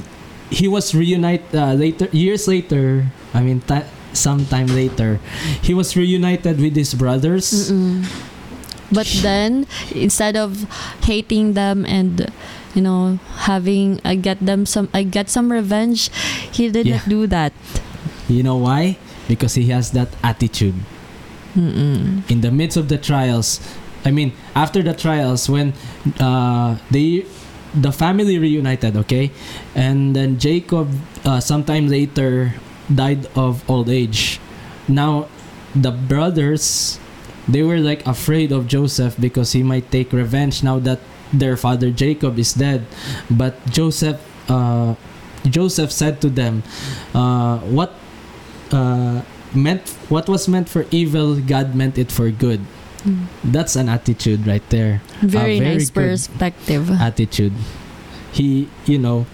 [0.50, 3.08] he was reunited uh, later, years later.
[3.34, 5.20] I mean, ta- sometime later,
[5.62, 7.72] he was reunited with his brothers.
[7.72, 8.06] Mm-mm.
[8.92, 10.66] But then instead of
[11.06, 12.34] hating them and
[12.74, 16.10] you know having I get them some I get some revenge,
[16.50, 17.06] he didn't Yeah.
[17.06, 17.54] do that.
[18.28, 18.98] You know why?
[19.30, 20.76] Because he has that attitude.
[21.56, 22.30] Mm-mm.
[22.30, 23.58] in the midst of the trials
[24.06, 25.74] i mean after the trials when
[26.22, 27.26] uh, they
[27.74, 29.32] the family reunited okay
[29.74, 30.94] and then jacob
[31.26, 32.54] uh, sometime later
[32.94, 34.40] died of old age
[34.88, 35.26] now
[35.74, 37.00] the brothers
[37.50, 41.00] they were like afraid of Joseph because he might take revenge now that
[41.34, 42.86] their father Jacob is dead.
[43.30, 44.94] But Joseph, uh,
[45.50, 46.62] Joseph said to them,
[47.14, 47.98] uh, "What
[48.72, 49.22] uh,
[49.54, 52.62] meant what was meant for evil, God meant it for good."
[53.04, 53.26] Mm.
[53.44, 55.02] That's an attitude right there.
[55.22, 56.92] Very, very nice perspective.
[56.92, 57.54] Attitude.
[58.32, 59.26] He, you know,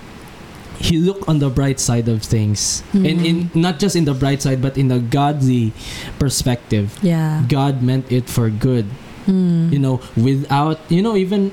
[0.79, 4.41] he looked on the bright side of things, and in not just in the bright
[4.41, 5.73] side, but in the godly
[6.19, 6.97] perspective.
[7.01, 7.43] yeah.
[7.47, 8.85] God meant it for good.
[9.25, 9.73] Mm.
[9.73, 11.51] You know, without you know even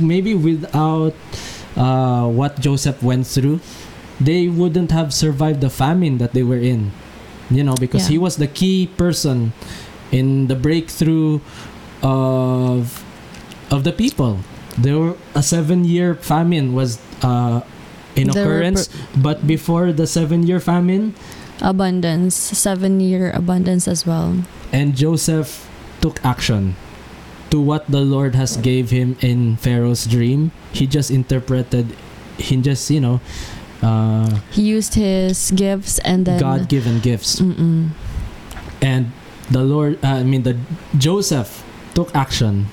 [0.00, 1.14] maybe without
[1.76, 3.60] uh, what Joseph went through,
[4.20, 6.92] they wouldn't have survived the famine that they were in.
[7.52, 8.16] You know, because Yeah.
[8.16, 9.52] he was the key person
[10.10, 11.40] in the breakthrough
[12.02, 13.04] of
[13.70, 14.40] of the people.
[14.76, 17.60] There were a seven-year famine was uh,
[18.16, 21.14] in There occurrence, but before the seven-year famine,
[21.60, 24.44] abundance, seven year abundance as well.
[24.72, 25.68] and Joseph
[26.00, 26.74] took action
[27.52, 30.50] to what the Lord has gave him in Pharaoh's dream.
[30.72, 31.92] He just interpreted,
[32.40, 33.20] he just you know,
[33.82, 37.90] uh, He used his gifts and then God-given gifts, Mm-mm.
[38.80, 39.12] and
[39.50, 39.98] the Lord.
[40.04, 40.56] Uh, I mean, the
[40.98, 41.64] Joseph
[41.94, 42.66] took action.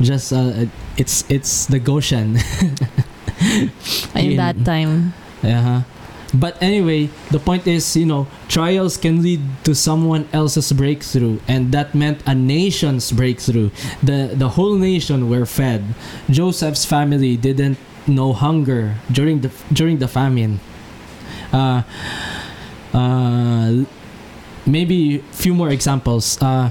[0.00, 2.38] Just uh, it's it's the Goshen.
[3.40, 3.70] in
[4.14, 5.12] In- that time.
[5.42, 5.82] Uh-huh.
[6.34, 11.70] But anyway, the point is, you know, trials can lead to someone else's breakthrough, and
[11.70, 13.70] that meant a nation's breakthrough.
[14.02, 15.94] The the whole nation were fed.
[16.28, 20.60] Joseph's family didn't know hunger during the during the famine.
[21.52, 21.82] Uh,
[22.92, 23.84] uh,
[24.66, 26.40] maybe few more examples.
[26.40, 26.70] Uh,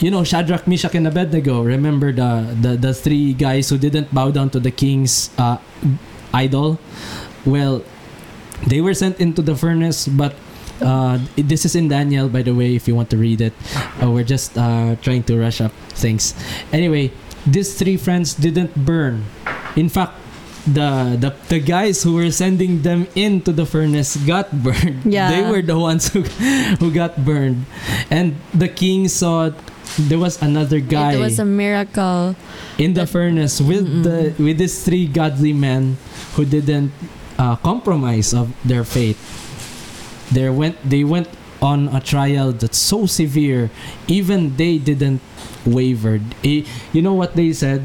[0.00, 1.62] you know, Shadrach, Meshach, and Abednego.
[1.62, 5.58] Remember the, the the three guys who didn't bow down to the king's uh,
[6.32, 6.80] idol?
[7.44, 7.84] Well,
[8.66, 10.34] they were sent into the furnace, but
[10.80, 13.52] uh, this is in Daniel, by the way, if you want to read it.
[14.02, 16.34] Uh, we're just uh, trying to rush up things.
[16.72, 17.12] Anyway,
[17.46, 19.24] these three friends didn't burn.
[19.76, 20.12] In fact,
[20.66, 25.04] the, the the guys who were sending them into the furnace got burned.
[25.08, 25.30] Yeah.
[25.32, 26.22] They were the ones who
[26.78, 27.64] who got burned.
[28.10, 29.50] And the king saw
[29.98, 32.36] there was another guy It was a miracle.
[32.78, 35.96] in the furnace with the with these three godly men
[36.36, 36.92] who didn't
[37.40, 39.18] uh, compromise of their faith.
[40.30, 41.26] They went they went
[41.60, 43.68] on a trial that's so severe,
[44.08, 45.20] even they didn't
[45.66, 46.22] wavered.
[46.44, 47.84] You know what they said?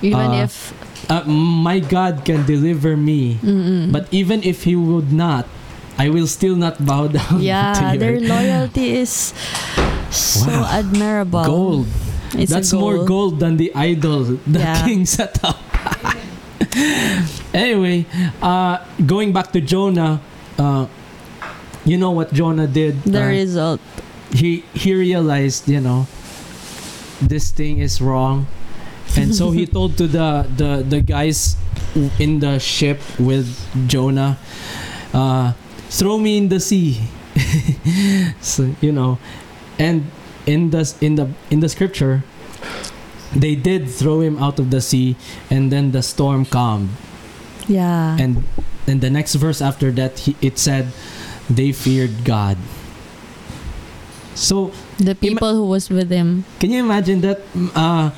[0.00, 0.72] Even Uh, if
[1.08, 3.92] Uh, my God can deliver me, mm-mm.
[3.92, 5.46] but even if He would not,
[5.98, 7.40] I will still not bow down.
[7.40, 9.32] yeah, to their loyalty is
[10.10, 10.66] so Wow.
[10.82, 11.44] admirable.
[11.44, 11.86] gold.
[12.34, 14.82] It's That's more gold than the idol the Yeah.
[14.84, 15.56] king set up.
[17.54, 18.04] anyway,
[18.42, 20.20] uh, going back to Jonah,
[20.58, 20.86] uh,
[21.84, 23.02] you know what Jonah did?
[23.04, 23.80] The Uh, result.
[24.34, 26.06] he he realized, you know,
[27.22, 28.46] this thing is wrong,
[29.16, 31.56] and so he told to the the the guys
[32.18, 33.48] in the ship with
[33.88, 34.38] Jonah,
[35.12, 35.52] uh,
[35.88, 37.00] throw me in the sea.
[38.40, 39.18] so you know,
[39.78, 40.10] and
[40.46, 42.24] in the in the in the scripture,
[43.34, 45.16] they did throw him out of the sea,
[45.50, 46.90] and then the storm calmed.
[47.68, 48.16] Yeah.
[48.18, 48.44] And
[48.86, 50.92] and the next verse after that, he, it said,
[51.50, 52.56] they feared God.
[54.34, 56.44] So the people who was with him.
[56.60, 57.40] Can you imagine that?
[57.74, 58.10] Uh,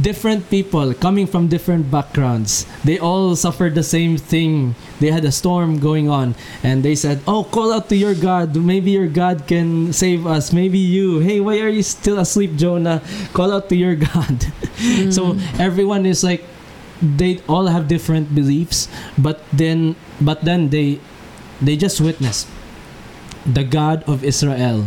[0.00, 2.66] different people coming from different backgrounds.
[2.84, 4.74] They all suffered the same thing.
[5.00, 8.54] They had a storm going on, and they said, "Oh, call out to your God.
[8.56, 10.52] Maybe your God can save us.
[10.52, 11.18] Maybe you.
[11.20, 13.02] Hey, why are you still asleep, Jonah?
[13.34, 14.46] Call out to your God."
[15.10, 15.42] so Mm.
[15.58, 16.46] everyone is like,
[17.02, 18.86] they all have different beliefs,
[19.18, 20.98] but then, but then they,
[21.62, 22.46] they just witness.
[23.46, 24.86] The God of Israel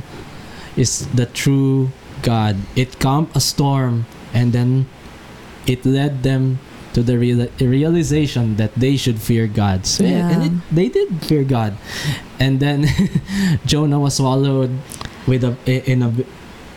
[0.76, 1.92] is the true
[2.22, 2.56] God.
[2.76, 4.88] It calmed a storm and then
[5.68, 6.60] it led them
[6.94, 9.86] to the real, realization that they should fear God.
[9.86, 11.78] So, yeah, and it, they did fear God.
[12.40, 12.86] And then
[13.66, 14.72] Jonah was swallowed
[15.28, 16.12] with a in a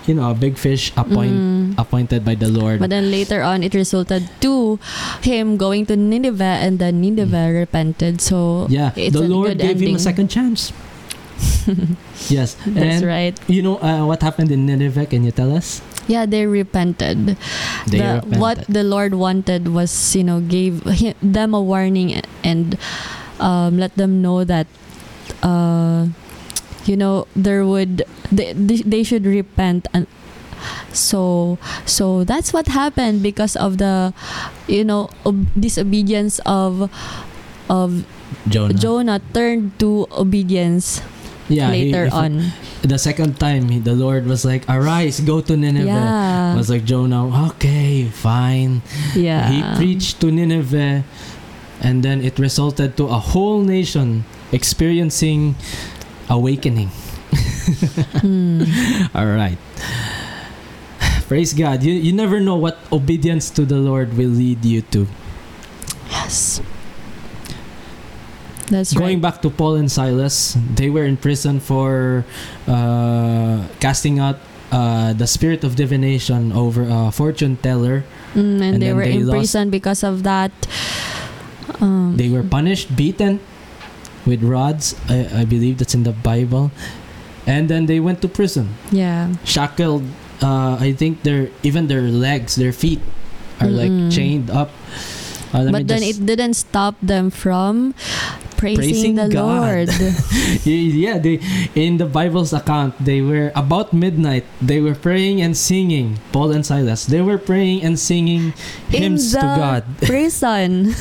[0.07, 1.79] you know a big fish appoint, Mm.
[1.81, 2.79] appointed by the Lord.
[2.79, 4.79] But then later on, it resulted to
[5.25, 8.21] him going to Nineveh, and then Nineveh repented.
[8.21, 10.73] So yeah, it's the Lord gave him a second chance.
[12.31, 13.35] yes, that's and right.
[13.49, 15.07] you know uh, what happened in Nineveh?
[15.07, 15.81] Can you tell us?
[16.07, 17.37] Yeah, they repented.
[17.89, 18.41] They the, repented.
[18.41, 20.85] What the Lord wanted was, you know, gave
[21.23, 22.77] them a warning and
[23.41, 24.67] um, let them know that,
[25.43, 26.09] uh,
[26.85, 30.07] you know, there would they, they should repent and.
[30.93, 34.15] So so that's what happened because of the,
[34.67, 36.89] you know, ob- disobedience of,
[37.69, 38.07] of
[38.49, 38.73] Jonah.
[38.73, 41.03] Jonah turned to obedience
[41.49, 42.53] yeah, he- later if- on.
[42.83, 46.53] the second time, he- the Lord was like, "Arise, go to Nineveh." Yeah.
[46.53, 48.83] I was like Jonah, okay, fine.
[49.17, 49.49] Yeah.
[49.51, 51.05] He preached to Nineveh,
[51.81, 55.57] and then it resulted to a whole nation experiencing
[56.29, 56.89] awakening.
[58.21, 58.63] Hmm.
[59.17, 59.59] All right.
[61.27, 61.83] Praise God.
[61.83, 65.09] You, you never know what obedience to the Lord will lead you to.
[66.11, 66.61] Yes.
[68.69, 69.23] That's Going right.
[69.33, 72.25] back to Paul and Silas, they were in prison for
[72.67, 74.39] uh, casting out
[74.73, 78.05] uh, the spirit of divination over a fortune teller.
[78.33, 80.51] Mm, and, and they were they in prison because of that.
[81.81, 83.41] Um, They were punished, beaten
[84.27, 84.97] with rods.
[85.09, 86.71] I, I believe that's in the Bible.
[87.47, 88.75] And then they went to prison.
[88.91, 89.35] yeah.
[89.45, 90.05] shackled
[90.43, 93.01] uh, I think their even their legs their feet
[93.61, 93.79] are Mm-mm.
[93.79, 94.73] like chained up
[95.55, 97.95] Uh, But then it didn't stop them from
[98.57, 99.89] praising, Praising the God.
[99.89, 99.89] Lord.
[100.65, 101.41] yeah they
[101.75, 106.65] in the Bible's account they were about midnight they were praying and singing Paul and
[106.65, 108.53] Silas they were praying and singing
[108.93, 110.95] In hymns to God prison.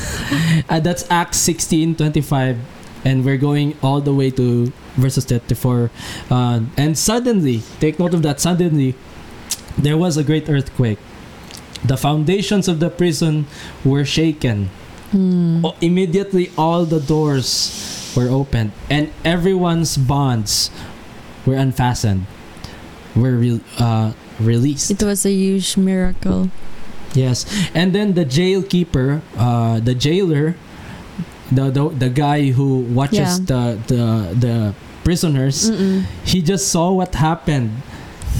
[0.70, 2.58] uh, that's Acts 16 25
[3.06, 5.92] and we're going all the way to verses 34
[6.32, 8.96] uh, and suddenly take note of that suddenly
[9.78, 11.00] there was a great earthquake
[11.84, 13.46] the foundations of the prison
[13.84, 14.70] were shaken
[15.14, 15.62] Hmm.
[15.80, 17.70] Immediately all the doors
[18.18, 20.72] were opened and everyone's bonds
[21.46, 22.26] were unfastened
[23.16, 26.50] were re- uh, released It was a huge miracle.
[27.14, 27.46] Yes,
[27.78, 30.58] and then the jail keeper, uh, the jailer,
[31.54, 33.46] the the, the guy who watches Yeah.
[33.46, 34.04] the, the
[34.34, 34.56] the
[35.06, 36.10] prisoners, Mm-mm.
[36.26, 37.70] he just saw what happened.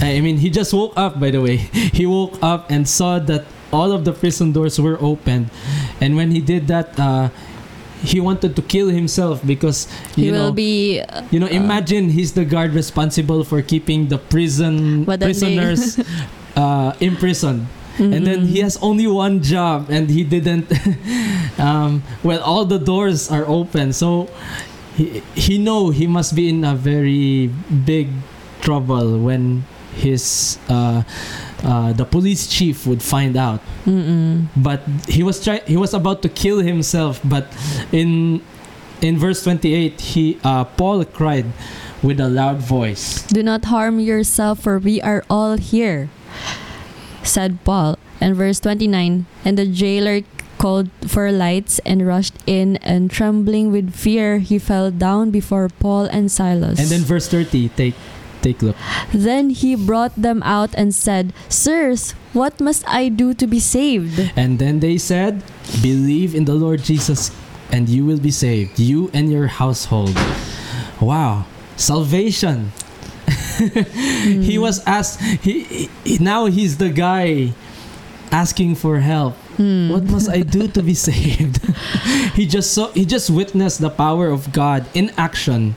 [0.02, 1.20] I mean, he just woke up.
[1.22, 1.58] By the way,
[1.94, 5.54] he woke up and saw that all of the prison doors were opened,
[6.04, 7.30] and when he did that, uh,
[8.04, 10.60] he wanted to kill himself because He you will know.
[10.60, 11.00] be.
[11.32, 15.82] you know, imagine he's the guard responsible for keeping the prison But then they- prisoners
[16.60, 17.68] uh, imprisoned
[18.02, 20.66] and then he has only one job and he didn't
[21.62, 24.26] um, well all the doors are open so
[24.98, 27.54] he, he know he must be in a very
[27.86, 28.10] big
[28.66, 29.62] trouble when
[29.94, 31.06] his uh,
[31.64, 34.48] uh, the police chief would find out Mm-mm.
[34.56, 37.48] but he was try he was about to kill himself but
[37.92, 38.42] in
[39.02, 41.46] in verse 28 he uh, paul cried
[42.04, 46.10] with a loud voice Do not harm yourself, for we are all here,
[47.24, 47.98] said Paul.
[48.20, 50.22] And verse 29 And the jailer
[50.58, 56.06] called for lights and rushed in, and trembling with fear, he fell down before Paul
[56.12, 56.80] and Silas.
[56.80, 57.96] and then verse 30 take
[58.44, 58.78] take a look
[59.16, 64.20] Then he brought them out and said, Sirs, what must I do to be saved?
[64.36, 65.42] And then they said,
[65.82, 67.32] Believe in the Lord Jesus,
[67.72, 70.14] and you will be saved, you and your household.
[71.00, 71.46] Wow,
[71.78, 72.72] salvation.
[74.24, 77.54] He was asked, he, he- now he's the guy
[78.32, 79.36] asking for help.
[79.58, 79.90] Hmm.
[79.94, 81.62] What must I do to be saved?
[82.34, 85.76] he just saw, he just witnessed the power of God in action.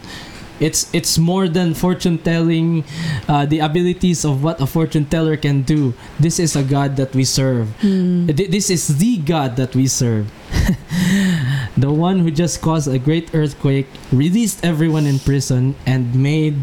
[0.58, 2.84] It's it's more than fortune telling,
[3.28, 5.92] uh, the abilities of what a fortune teller can do.
[6.18, 7.68] This is a God that we serve.
[7.80, 10.32] Th- This is the God that we serve.
[11.76, 16.56] the one who just caused a great earthquake, released everyone in prison, and made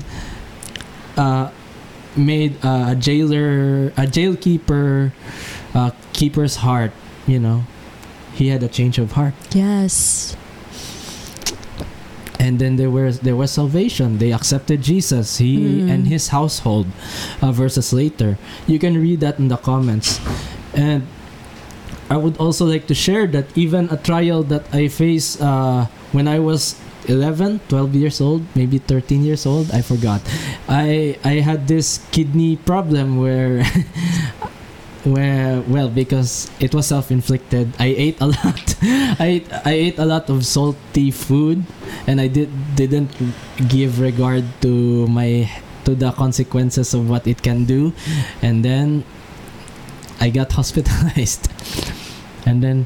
[1.17, 1.51] uh,
[2.17, 5.11] made uh, a jailer, a jailkeeper,
[5.73, 6.91] uh, keeper's heart.
[7.27, 7.63] You know,
[8.33, 10.35] he had a change of heart, Yes.
[12.43, 14.19] And then there was there was salvation.
[14.19, 15.39] They accepted Jesus.
[15.39, 15.87] He Mm.
[15.93, 16.91] and his household.
[17.39, 18.35] Uh, verses later,
[18.67, 20.19] you can read that in the comments,
[20.75, 21.07] and
[22.11, 26.27] I would also like to share that even a trial that I faced uh, when
[26.27, 26.75] I was
[27.07, 30.21] 11, 12 years old, maybe 13 years old, I forgot.
[30.67, 33.63] I I had this kidney problem where
[35.05, 37.73] where well because it was self-inflicted.
[37.79, 38.75] I ate a lot.
[39.19, 41.63] I I ate a lot of salty food
[42.07, 43.11] and I did didn't
[43.69, 45.49] give regard to my
[45.85, 47.91] to the consequences of what it can do
[48.41, 49.03] and then
[50.19, 51.51] I got hospitalized.
[52.45, 52.85] and then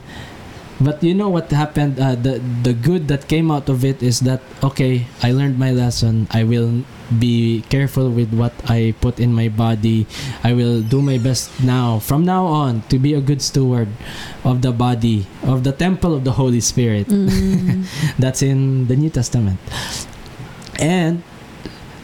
[0.80, 2.00] but you know what happened?
[2.00, 5.72] Uh, the the good that came out of it is that okay i learned my
[5.72, 6.28] lesson.
[6.32, 10.06] I will be careful with what i put in my body.
[10.44, 13.90] I will do my best now from now on to be a good steward
[14.44, 17.08] of the body of the temple of the holy spirit.
[17.08, 17.88] Mm.
[18.20, 19.60] that's in the new testament.
[20.78, 21.24] And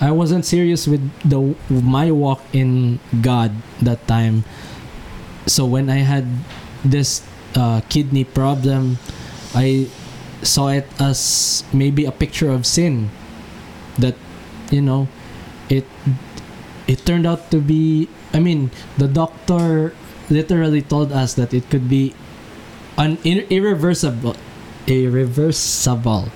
[0.01, 3.53] i wasn't serious with the my walk in god
[3.85, 4.43] that time.
[5.45, 6.25] So when i had
[6.83, 7.21] this
[7.55, 8.97] uh, kidney problem
[9.55, 9.87] i
[10.41, 13.09] saw it as maybe a picture of sin
[13.97, 14.15] that
[14.71, 15.07] you know
[15.69, 15.85] it
[16.87, 19.93] it turned out to be I mean the doctor
[20.29, 22.13] literally told us that it could be
[22.97, 24.35] an ir- irreversible
[24.87, 26.27] irreversible.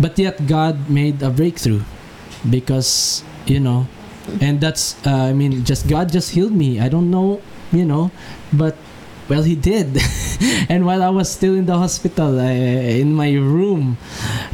[0.00, 1.82] But yet God made a breakthrough
[2.48, 3.88] because you know
[4.40, 6.80] and that's uh, I mean just God just healed me.
[6.80, 7.40] I don't know
[7.72, 8.10] you know
[8.52, 8.76] but
[9.28, 9.98] well he did
[10.70, 12.52] and while I was still in the hospital I,
[13.02, 13.98] in my room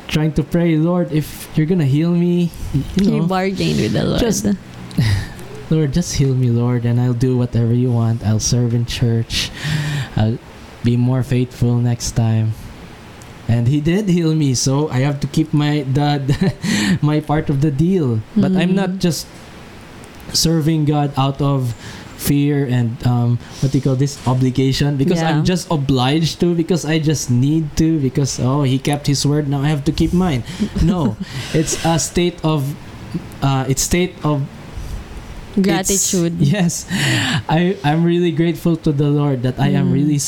[0.09, 4.05] trying to pray Lord if you're gonna heal me you You know bargained with the
[4.05, 4.21] Lord.
[4.21, 4.47] Just-
[5.71, 8.21] Lord, just heal me, Lord, and I'll do whatever you want.
[8.29, 9.49] I'll serve in church.
[10.21, 10.37] I'll
[10.85, 12.53] be more faithful next time.
[13.49, 16.21] And he did heal me, so I have to keep my the,
[17.01, 18.21] my part of the deal.
[18.37, 18.99] But I'm not Mhm.
[19.01, 19.25] just
[20.37, 21.73] serving God out of
[22.23, 25.35] fear and um, what do you call this obligation because Yeah.
[25.35, 29.51] I'm just obliged to because I just need to because oh he kept his word
[29.51, 30.47] now I have to keep mine.
[30.87, 31.19] No,
[31.51, 32.63] it's a state of
[33.43, 34.47] uh, it's state of
[35.53, 36.41] Gratitude.
[36.41, 36.89] yes,
[37.45, 39.99] I I'm really grateful to the Lord that I am Mm.
[40.01, 40.21] really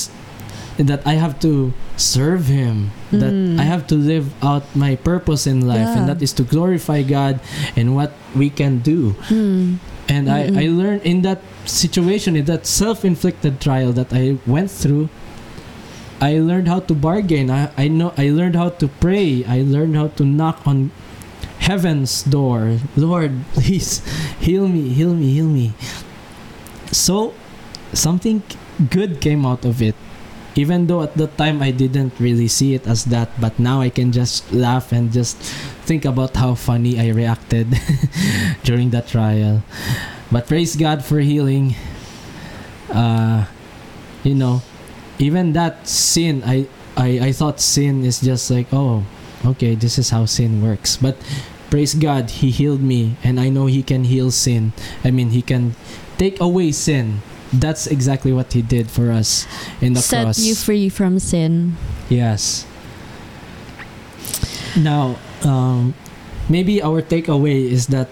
[0.76, 2.90] that I have to serve Him.
[3.08, 3.56] That Mm.
[3.56, 7.40] I have to live out my purpose in life, and that is to glorify God
[7.72, 9.16] and what we can do.
[9.32, 9.80] Hmm.
[10.08, 10.58] And I Mm-mm.
[10.58, 10.78] I mm-hmm.
[10.78, 15.08] learned in that situation, in that self-inflicted trial that I went through.
[16.20, 17.50] I learned how to bargain.
[17.50, 19.44] I, I know I learned how to pray.
[19.44, 20.92] I learned how to knock on
[21.58, 22.78] heaven's door.
[22.96, 24.04] Lord, please
[24.40, 25.72] heal me, heal me, heal me.
[26.92, 27.34] So
[27.92, 28.42] something
[28.90, 29.96] good came out of it.
[30.56, 33.90] Even though at the time I didn't really see it as that, but now I
[33.90, 35.36] can just laugh and just
[35.84, 37.74] think about how funny I reacted
[38.62, 39.62] during that trial.
[40.30, 41.74] But praise God for healing.
[42.90, 43.46] Uh,
[44.22, 44.62] you know,
[45.18, 49.04] even that sin, I, I, I thought sin is just like, oh,
[49.44, 50.96] okay, this is how sin works.
[50.96, 51.16] But
[51.70, 54.72] praise God, He healed me, and I know He can heal sin.
[55.04, 55.74] I mean, He can
[56.18, 57.20] take away sin.
[57.54, 59.46] That's exactly what He did for us
[59.80, 60.36] in the Set cross.
[60.38, 61.76] Set you free from sin.
[62.08, 62.66] Yes.
[64.76, 65.94] Now, um,
[66.48, 68.08] maybe our takeaway is that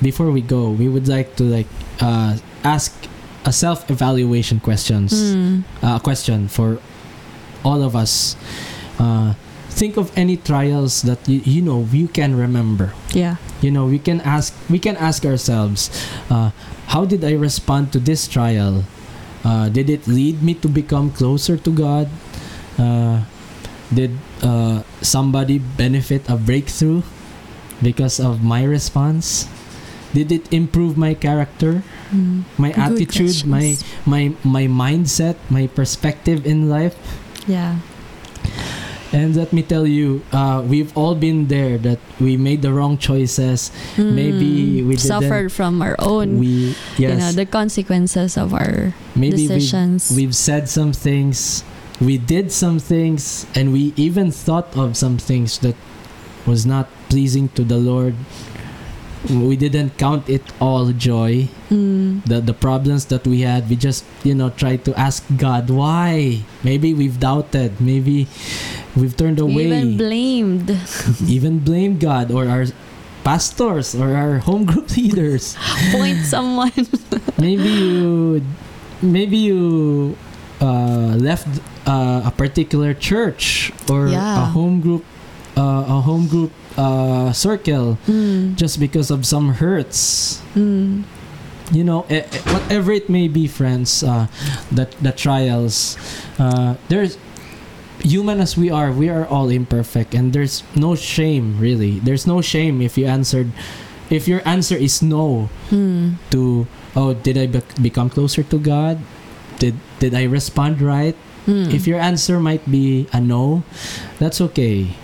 [0.00, 1.66] before we go, we would like to like
[2.00, 2.94] uh, ask
[3.44, 5.32] a self-evaluation questions.
[5.32, 5.60] Hmm.
[5.82, 6.78] Uh, question for
[7.64, 8.36] all of us.
[8.98, 9.34] Uh,
[9.70, 12.92] think of any trials that you, you know you can remember.
[13.12, 13.36] Yeah.
[13.60, 15.90] You know, we can ask we can ask ourselves,
[16.30, 16.50] uh,
[16.86, 18.84] how did I respond to this trial?
[19.44, 22.08] Uh, did it lead me to become closer to God?
[22.78, 23.22] Uh,
[23.92, 27.02] did uh, somebody benefit a breakthrough
[27.82, 29.46] because of my response?
[30.14, 32.46] Did it improve my character, Hmm.
[32.56, 32.78] my Good
[33.10, 33.76] attitude, my
[34.06, 36.94] my my mindset, my perspective in life?
[37.50, 37.82] Yeah.
[39.12, 42.98] And let me tell you, uh, we've all been there that we made the wrong
[42.98, 43.70] choices.
[43.96, 44.88] Maybe Hmm.
[44.88, 46.38] we suffered from our own.
[46.42, 50.10] We yes, You know the consequences of our maybe we've, decisions.
[50.10, 51.62] we've said some things,
[52.02, 55.76] we did some things, and we even thought of some things that
[56.44, 58.14] was not pleasing to the Lord.
[59.26, 61.50] We didn't count it all joy.
[61.68, 62.20] Hmm.
[62.30, 66.46] The the problems that we had, we just you know tried to ask God why.
[66.62, 67.80] Maybe we've doubted.
[67.82, 68.30] Maybe
[68.94, 69.66] we've turned away.
[69.66, 70.70] even blamed.
[71.26, 72.66] even blame God or our
[73.26, 75.58] pastors or our home group leaders.
[75.90, 76.70] Point someone.
[77.42, 78.42] maybe you,
[79.02, 80.14] maybe you
[80.62, 81.50] uh, left
[81.86, 84.42] uh, a particular church or Yeah.
[84.42, 85.02] a home group,
[85.58, 88.54] uh, a home group uh, circle Hmm.
[88.54, 90.38] just because of some hurts.
[90.54, 91.02] Hmm.
[91.72, 94.26] You know, eh, eh, whatever it may be, friends, uh,
[94.70, 95.96] that the trials,
[96.38, 97.18] uh, there's
[98.00, 101.98] human as we are, we are all imperfect, and there's no shame really.
[101.98, 103.50] There's no shame if you answered,
[104.10, 106.22] if your answer is no Hmm.
[106.30, 109.02] to, oh, did I bec- become closer to God?
[109.58, 111.16] Did did I respond right?
[111.50, 111.66] Hmm.
[111.74, 113.64] If your answer might be a no,
[114.22, 114.94] that's okay.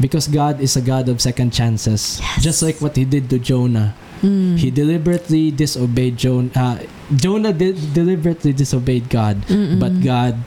[0.00, 2.20] Because God is a God of second chances.
[2.20, 2.42] Yes.
[2.42, 3.94] Just like what he did to Jonah.
[4.20, 4.56] Hmm.
[4.56, 6.50] He deliberately disobeyed Jonah.
[6.54, 6.76] Uh,
[7.14, 9.78] Jonah did deliberately disobeyed God, Mm-mm.
[9.78, 10.42] but God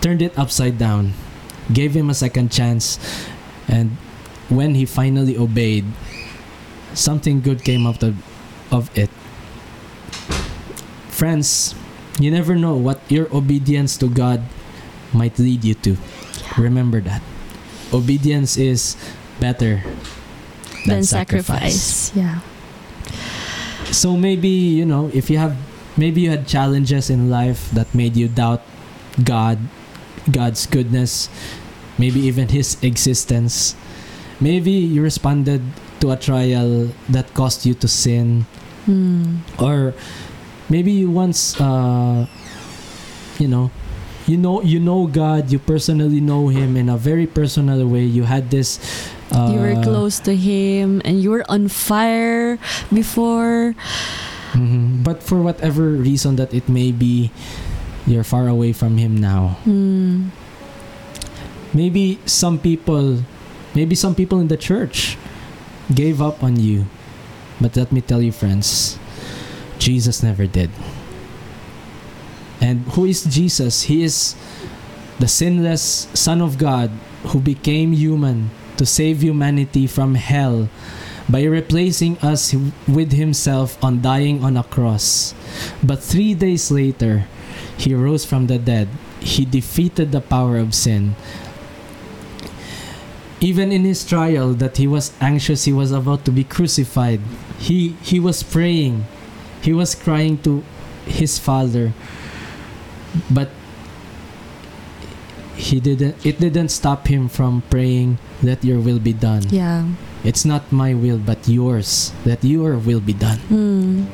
[0.00, 1.14] turned it upside down,
[1.72, 2.98] gave him a second chance,
[3.66, 3.98] and
[4.48, 5.86] when he finally obeyed,
[6.94, 8.14] something good came out of,
[8.70, 9.10] of it.
[11.08, 11.74] Friends,
[12.18, 14.42] you never know what your obedience to God
[15.12, 15.96] might lead you to.
[16.58, 17.22] Remember that.
[17.92, 18.96] Obedience is
[19.40, 19.82] better
[20.86, 21.76] than, Then sacrifice.
[21.76, 22.16] sacrifice.
[22.16, 22.40] Yeah.
[23.92, 25.56] So maybe, you know, if you have
[25.96, 28.62] maybe you had challenges in life that made you doubt
[29.22, 29.58] God,
[30.30, 31.28] God's goodness,
[31.98, 33.76] maybe even his existence.
[34.40, 35.60] Maybe you responded
[36.00, 38.46] to a trial that caused you to sin
[38.82, 39.46] Mm.
[39.62, 39.94] or
[40.66, 42.26] maybe you once uh
[43.38, 43.70] you know
[44.26, 48.22] you know you know god you personally know him in a very personal way you
[48.22, 48.78] had this
[49.34, 52.58] uh, you were close to him and you were on fire
[52.92, 53.74] before.
[54.52, 55.02] mhm.
[55.02, 57.32] but for whatever reason that it may be
[58.06, 60.28] you're far away from him now Mm.
[61.74, 63.24] maybe some people
[63.74, 65.16] maybe some people in the church
[65.94, 66.84] gave up on you
[67.60, 68.98] but let me tell you friends
[69.80, 70.68] jesus never did
[72.62, 73.90] and who is jesus?
[73.90, 74.38] He is
[75.18, 76.94] the sinless son of god
[77.34, 80.70] who became human to save humanity from hell
[81.28, 82.54] by replacing us
[82.88, 85.34] with himself on dying on a cross.
[85.82, 87.26] But 3 days later
[87.76, 88.88] he rose from the dead.
[89.20, 91.14] He defeated the power of sin.
[93.42, 97.20] Even in his trial that he was anxious he was about to be crucified.
[97.58, 99.06] He he was praying.
[99.62, 100.62] He was crying to
[101.06, 101.92] his father
[103.30, 103.50] but
[105.56, 109.84] he didn't it didn't stop him from praying let your will be done Yeah.
[110.24, 114.06] it's not my will but yours that your will be done Mm.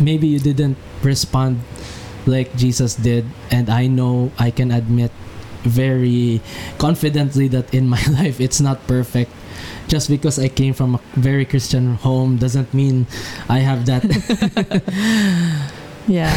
[0.00, 1.60] maybe you didn't respond
[2.26, 5.12] like Jesus did and I know I can admit
[5.62, 6.40] very
[6.78, 9.30] confidently that in my life it's not perfect
[9.92, 13.06] just because I came from a very Christian home doesn't mean
[13.48, 14.02] I have that
[16.08, 16.32] Yeah.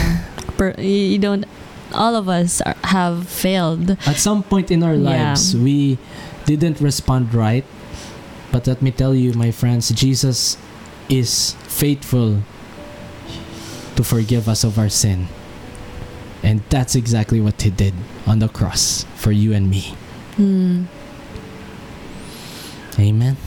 [0.58, 1.46] Per- you don't.
[1.94, 3.92] All of us are, have failed.
[4.06, 5.32] at some point in our Yeah.
[5.32, 5.98] lives we
[6.46, 7.64] didn't respond right
[8.52, 10.58] but let me tell you my friends Jesus
[11.08, 12.44] is faithful
[13.96, 15.28] to forgive us of our sin
[16.44, 17.94] and that's exactly what he did
[18.28, 19.96] on the cross for you and me
[20.38, 20.86] Mm.
[23.00, 23.38] amen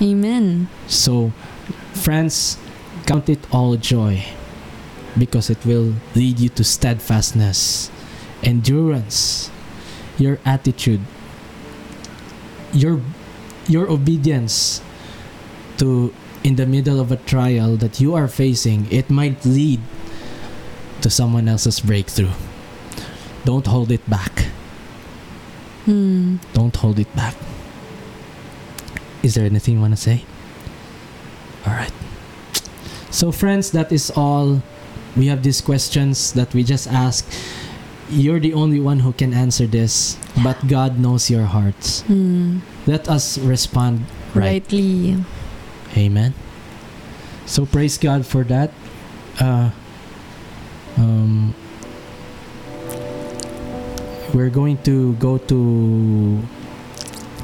[0.00, 0.68] Amen.
[0.86, 1.32] so
[1.94, 2.56] friends
[3.06, 4.22] count it all joy
[5.18, 7.90] because it will lead you to steadfastness
[8.42, 9.50] endurance.
[10.18, 11.00] Your attitude
[12.72, 13.00] your
[13.66, 14.82] your obedience
[15.78, 16.12] to
[16.44, 19.80] in the middle of a trial that you are facing it might lead
[21.00, 22.32] to someone else's breakthrough.
[23.44, 24.46] Don't hold it back.
[25.86, 26.38] Mm.
[26.52, 27.34] don't hold it back.
[29.22, 30.24] Is there anything you want to say?
[31.64, 31.92] All right.
[33.10, 34.60] So friends that is all
[35.18, 37.26] we have these questions that we just asked
[38.08, 42.60] you're the only one who can answer this but god knows your hearts Mm.
[42.86, 45.16] let us respond right Rightly.
[45.96, 46.32] Amen.
[47.48, 48.70] So praise God for that.
[49.40, 49.70] Uh,
[51.00, 51.54] um,
[54.34, 56.38] we're going to go to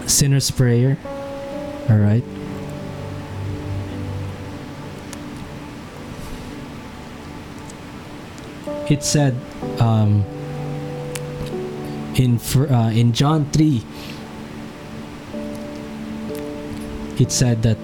[0.07, 0.99] sinner's prayer.
[1.89, 2.22] All right.
[8.91, 9.35] It said
[9.80, 10.24] um,
[12.16, 13.82] in uh, in John three.
[17.18, 17.78] It said that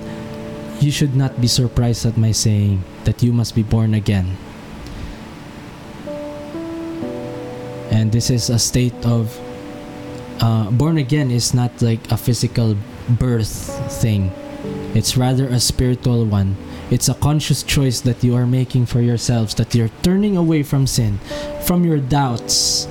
[0.81, 4.37] you should not be surprised at my saying that you must be born again.
[7.91, 9.39] And this is a state of
[10.41, 12.77] uh, born again is not like a physical
[13.09, 13.71] birth
[14.01, 14.33] thing,
[14.95, 16.57] it's rather a spiritual one.
[16.91, 20.87] It's a conscious choice that you are making for yourselves, that you're turning away from
[20.87, 21.19] sin,
[21.63, 22.89] from your doubts,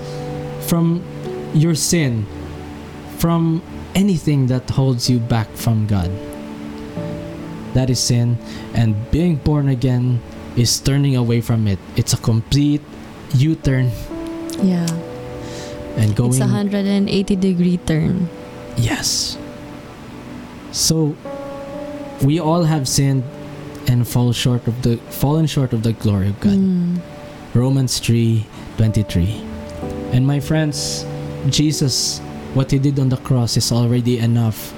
[0.68, 1.04] from
[1.54, 2.26] your sin,
[3.18, 3.62] from
[3.95, 6.10] anything that holds you back from God
[7.74, 8.38] that is sin
[8.74, 10.20] and being born again
[10.58, 12.82] is turning away from it it's a complete
[13.36, 13.91] u-turn
[14.64, 14.89] Yeah.
[15.97, 18.28] and going It's a 180 degree turn.
[18.78, 19.38] yes
[20.72, 21.16] so
[22.24, 23.24] we all have sinned
[23.90, 27.02] and fall short of the fallen short of the glory of God Mm.
[27.58, 28.46] Romans 3
[28.78, 29.26] 23
[30.14, 31.04] and my friends
[31.50, 32.22] Jesus
[32.54, 34.74] what he did on the cross is already enough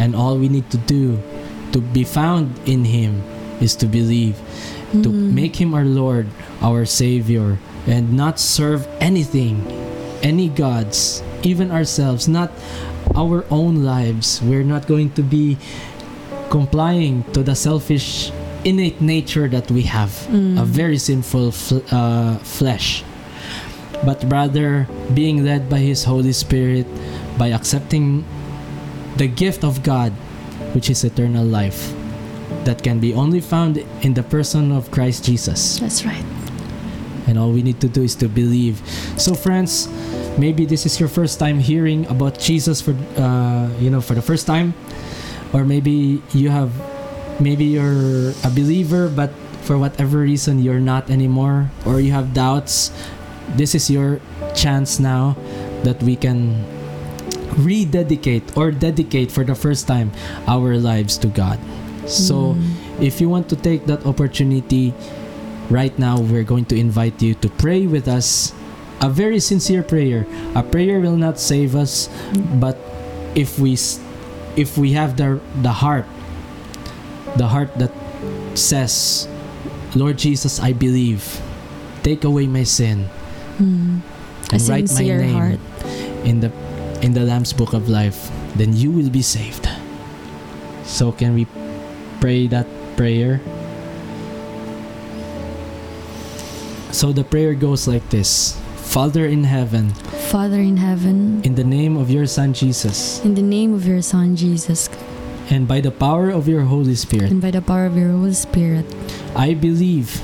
[0.00, 1.20] and all we need to do
[1.72, 3.20] to be found in him
[3.60, 4.36] is to believe
[5.04, 5.36] to Mm.
[5.36, 6.24] make him our Lord,
[6.64, 9.60] our Savior, and not serve anything,
[10.24, 12.48] any gods, even ourselves, not
[13.12, 14.40] our own lives.
[14.40, 15.60] We're not going to be
[16.48, 18.32] complying to the selfish,
[18.64, 20.60] innate nature that we have, Mm.
[20.60, 23.04] a very sinful fl- uh, flesh,
[24.04, 26.86] but rather being led by His Holy Spirit
[27.38, 28.24] by accepting
[29.16, 30.12] the gift of God,
[30.74, 31.92] which is eternal life
[32.64, 35.78] that can be only found in the person of Christ Jesus.
[35.78, 36.24] That's right.
[37.26, 38.80] And all we need to do is to believe.
[39.16, 39.88] So, friends,
[40.38, 44.22] maybe this is your first time hearing about Jesus for, uh, you know, for the
[44.22, 44.74] first time.
[45.54, 46.68] or maybe you have
[47.40, 49.30] maybe you're a believer but
[49.62, 52.90] for whatever reason you're not anymore or you have doubts
[53.56, 54.20] this is your
[54.54, 55.36] chance now
[55.84, 56.64] that we can
[57.56, 60.12] rededicate or dedicate for the first time
[60.46, 61.58] our lives to God.
[62.06, 62.76] So Mm.
[63.00, 64.94] if you want to take that opportunity
[65.70, 68.52] right now we're going to invite you to pray with us.
[69.00, 70.26] A very sincere prayer.
[70.54, 72.08] A prayer will not save us
[72.58, 72.76] but
[73.34, 73.76] if we
[74.56, 76.06] if we have the the heart
[77.36, 77.92] the heart that
[78.54, 79.28] says
[79.94, 81.40] lord jesus i believe.
[82.02, 83.08] Take away my sin
[83.58, 84.00] Mm.
[84.54, 85.60] And write my name heart.
[86.24, 86.50] in the
[87.02, 88.30] in the lamb's book of life.
[88.54, 89.66] Then you will be saved.
[90.86, 91.46] So can we
[92.22, 92.66] pray that
[92.96, 93.42] prayer?
[96.92, 98.56] So the prayer goes like this.
[98.88, 99.90] Father in heaven
[100.32, 104.00] Father in heaven, in the name of your son jesus in the name of your
[104.00, 104.88] Son Jesus,
[105.50, 108.34] and by the power of your holy spirit and by the power of your Holy
[108.34, 108.86] Spirit,
[109.36, 110.20] i believe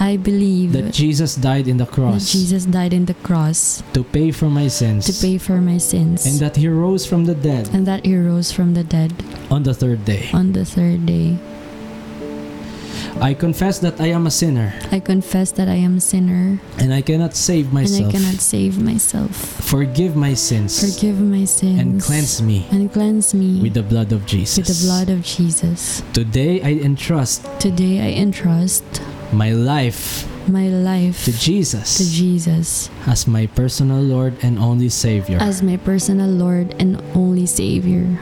[0.00, 4.32] I believe that jesus died in the cross Jesus died in the cross to pay
[4.32, 7.68] for my sins to pay for my sins, and that he rose from the dead
[7.74, 9.12] and that he rose from the dead
[9.50, 11.36] on the third day on the third day.
[13.20, 16.92] I confess that i am a sinner I confess that I am a sinner and
[16.92, 18.00] i cannot save myself.
[18.00, 19.30] and I cannot save myself.
[19.64, 24.12] forgive my sins Forgive my sins and cleanse me and cleanse me with the blood
[24.12, 24.56] of Jesus.
[24.58, 26.02] with the blood of Jesus.
[26.12, 28.84] Today I entrust Today I entrust
[29.32, 35.38] my life my life to Jesus to Jesus as my personal Lord and only Savior.
[35.40, 38.18] as my personal Lord and only Savior.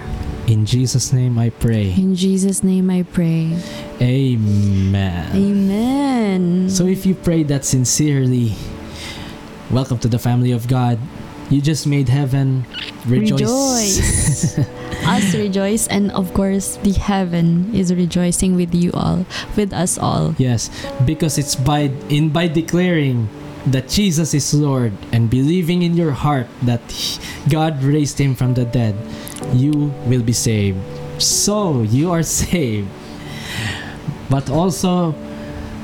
[0.48, 1.92] In Jesus' name I pray.
[1.92, 3.52] In Jesus' name I pray.
[4.00, 5.36] Amen.
[5.36, 6.70] Amen.
[6.70, 8.56] So if you prayed that sincerely,
[9.70, 10.98] welcome to the family of God.
[11.50, 12.64] You just made heaven
[13.04, 14.56] rejoice.
[14.56, 14.58] Rejoice.
[15.04, 20.34] us rejoice, and of course, the heaven is rejoicing with you all, with us all.
[20.38, 20.72] Yes,
[21.04, 23.28] because it's by in by declaring
[23.66, 26.80] that Jesus is Lord and believing in your heart that
[27.48, 28.96] God raised him from the dead,
[29.52, 30.78] you will be saved.
[31.18, 32.88] So, you are saved.
[34.30, 35.14] But also,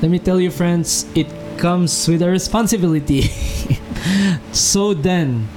[0.02, 3.22] let me tell you friends, it comes with a responsibility.
[4.52, 5.48] so then,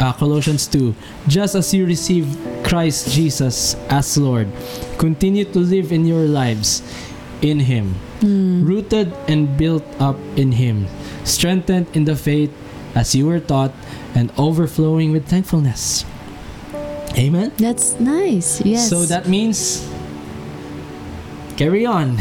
[0.00, 0.94] uh, Colossians 2,
[1.26, 2.26] just as you receive
[2.64, 4.48] Christ Jesus as Lord,
[4.96, 6.82] continue to live in your lives
[7.42, 8.66] in him Hmm.
[8.66, 10.88] rooted and built up in Him,
[11.22, 12.50] strengthened in the faith
[12.94, 13.70] as you were taught,
[14.14, 16.04] and overflowing with thankfulness.
[17.16, 17.52] Amen.
[17.58, 18.60] That's nice.
[18.64, 18.88] Yes.
[18.88, 19.88] So that means
[21.56, 22.18] carry on.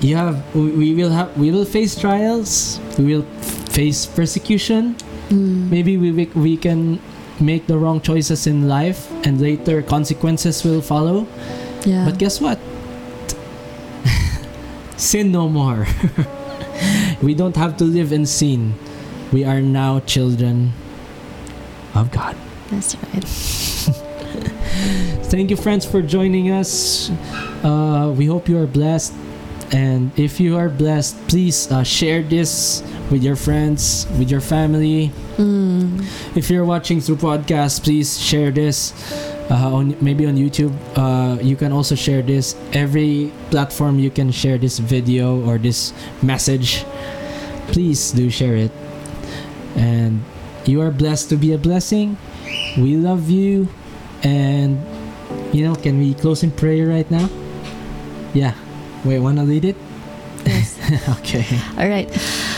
[0.00, 2.80] You have we will have we will face trials.
[2.98, 3.26] We will
[3.72, 4.96] face persecution.
[5.28, 5.68] Hmm.
[5.70, 7.00] Maybe we we, we can
[7.40, 11.26] make the wrong choices in life and later consequences will follow.
[11.84, 12.04] yeah.
[12.04, 12.58] But guess what?
[14.96, 15.86] sin no more.
[17.22, 18.74] we don't have to live in sin.
[19.32, 20.72] We are now children
[21.94, 22.36] of God.
[22.70, 23.24] That's right.
[25.30, 27.10] Thank you, friends, for joining us.
[27.62, 29.12] Uh, we hope you are blessed.
[29.72, 35.08] And if you are blessed, please uh, share this with your friends, with your family.
[35.36, 36.00] Hmm.
[36.36, 38.92] If you're watching through podcast, please share this.
[39.50, 42.56] Uh, on maybe on YouTube, uh, you can also share this.
[42.72, 45.92] Every platform you can share this video or this
[46.22, 46.84] message.
[47.68, 48.70] Please do share it.
[49.76, 50.22] And
[50.64, 52.16] you are blessed to be a blessing.
[52.76, 53.68] We love you.
[54.22, 54.80] And
[55.52, 57.28] you know, can we close in prayer right now?
[58.32, 58.54] Yeah.
[59.04, 59.76] Wait, wanna lead it?
[60.46, 60.78] Yes.
[61.20, 61.44] okay.
[61.78, 62.08] All right.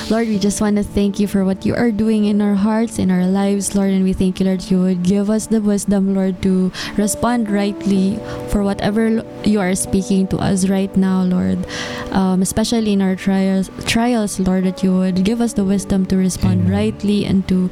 [0.08, 2.98] Lord, we just want to thank you for what you are doing in our hearts,
[2.98, 3.90] in our lives, Lord.
[3.90, 8.18] And we thank you, Lord, you would give us the wisdom, Lord, to respond rightly
[8.50, 11.64] for whatever you are speaking to us right now, Lord.
[12.10, 16.16] Um, especially in our trials, trials, Lord, that you would give us the wisdom to
[16.16, 16.72] respond Amen.
[16.72, 17.70] rightly and to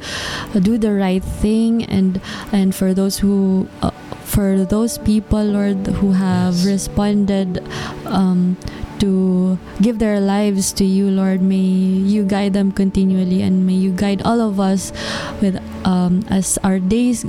[0.55, 1.83] uh, do the right thing.
[1.85, 2.21] And
[2.51, 3.91] and for those who, uh,
[4.23, 6.65] for those people, Lord, who have Yes.
[6.65, 7.59] responded.
[8.05, 8.57] Um,
[8.95, 11.41] to give their lives to you, Lord.
[11.43, 11.59] May
[12.07, 14.95] you guide them continually and may you guide all of us
[15.43, 17.25] with um, as our days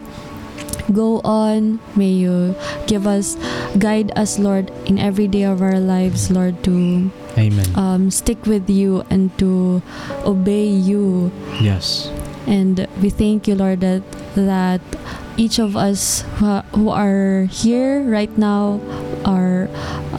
[0.92, 1.80] go on.
[1.96, 2.54] May you
[2.86, 3.36] give us,
[3.78, 7.66] guide us, Lord, in every day of our lives, Lord, to Amen.
[7.74, 9.82] um, stick with you and to
[10.24, 11.30] obey you.
[11.60, 12.10] yes.
[12.46, 14.06] And we thank you, Lord, that
[14.38, 14.80] that
[15.36, 18.78] each of us who, are here right now
[19.26, 19.66] are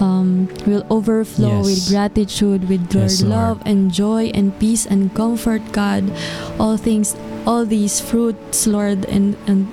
[0.03, 1.65] um, will overflow Yes.
[1.65, 3.31] with gratitude, with your Yes, Lord.
[3.31, 6.11] love and joy and peace and comfort, God.
[6.59, 7.15] All things,
[7.47, 9.71] all these fruits, Lord, and and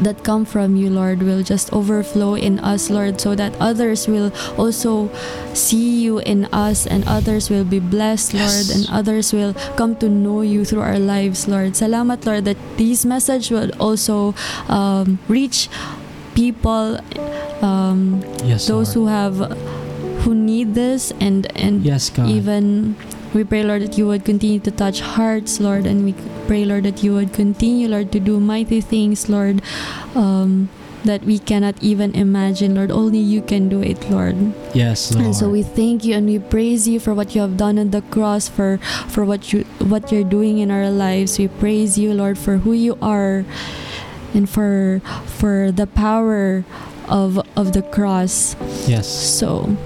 [0.00, 4.32] that come from you, Lord, will just overflow in us, Lord, so that others will
[4.56, 5.10] also
[5.52, 8.74] see you in us and others will be blessed, Lord, Yes.
[8.74, 11.72] and others will come to know you through our lives, Lord.
[11.74, 14.34] Salamat, Lord, that these message will also
[14.68, 15.68] um, reach
[16.34, 16.98] people,
[17.62, 18.96] um, Yes, those Lord.
[18.96, 19.36] who have
[20.24, 22.96] who need this and and Yes, even
[23.34, 26.14] we pray lord that you would continue to touch hearts lord and we
[26.46, 29.60] pray lord that you would continue lord to do mighty things lord
[30.14, 30.68] um,
[31.04, 34.36] that we cannot even imagine lord only you can do it lord
[34.72, 35.26] yes, Lord.
[35.26, 37.90] and so we thank you and we praise you for what you have done on
[37.90, 38.78] the cross for
[39.08, 42.72] for what you what you're doing in our lives we praise you lord for who
[42.72, 43.44] you are
[44.32, 46.64] and for for the power
[47.08, 48.56] of of the cross
[48.88, 49.06] yes.
[49.06, 49.76] so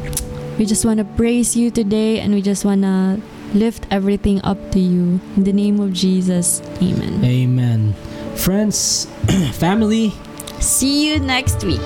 [0.59, 3.21] we just want to praise you today and we just want to
[3.55, 5.21] lift everything up to you.
[5.37, 6.61] In the name of Jesus.
[6.83, 7.25] Amen.
[7.25, 7.95] Amen.
[8.35, 9.07] Friends,
[9.53, 10.13] family,
[10.61, 11.79] See you next week.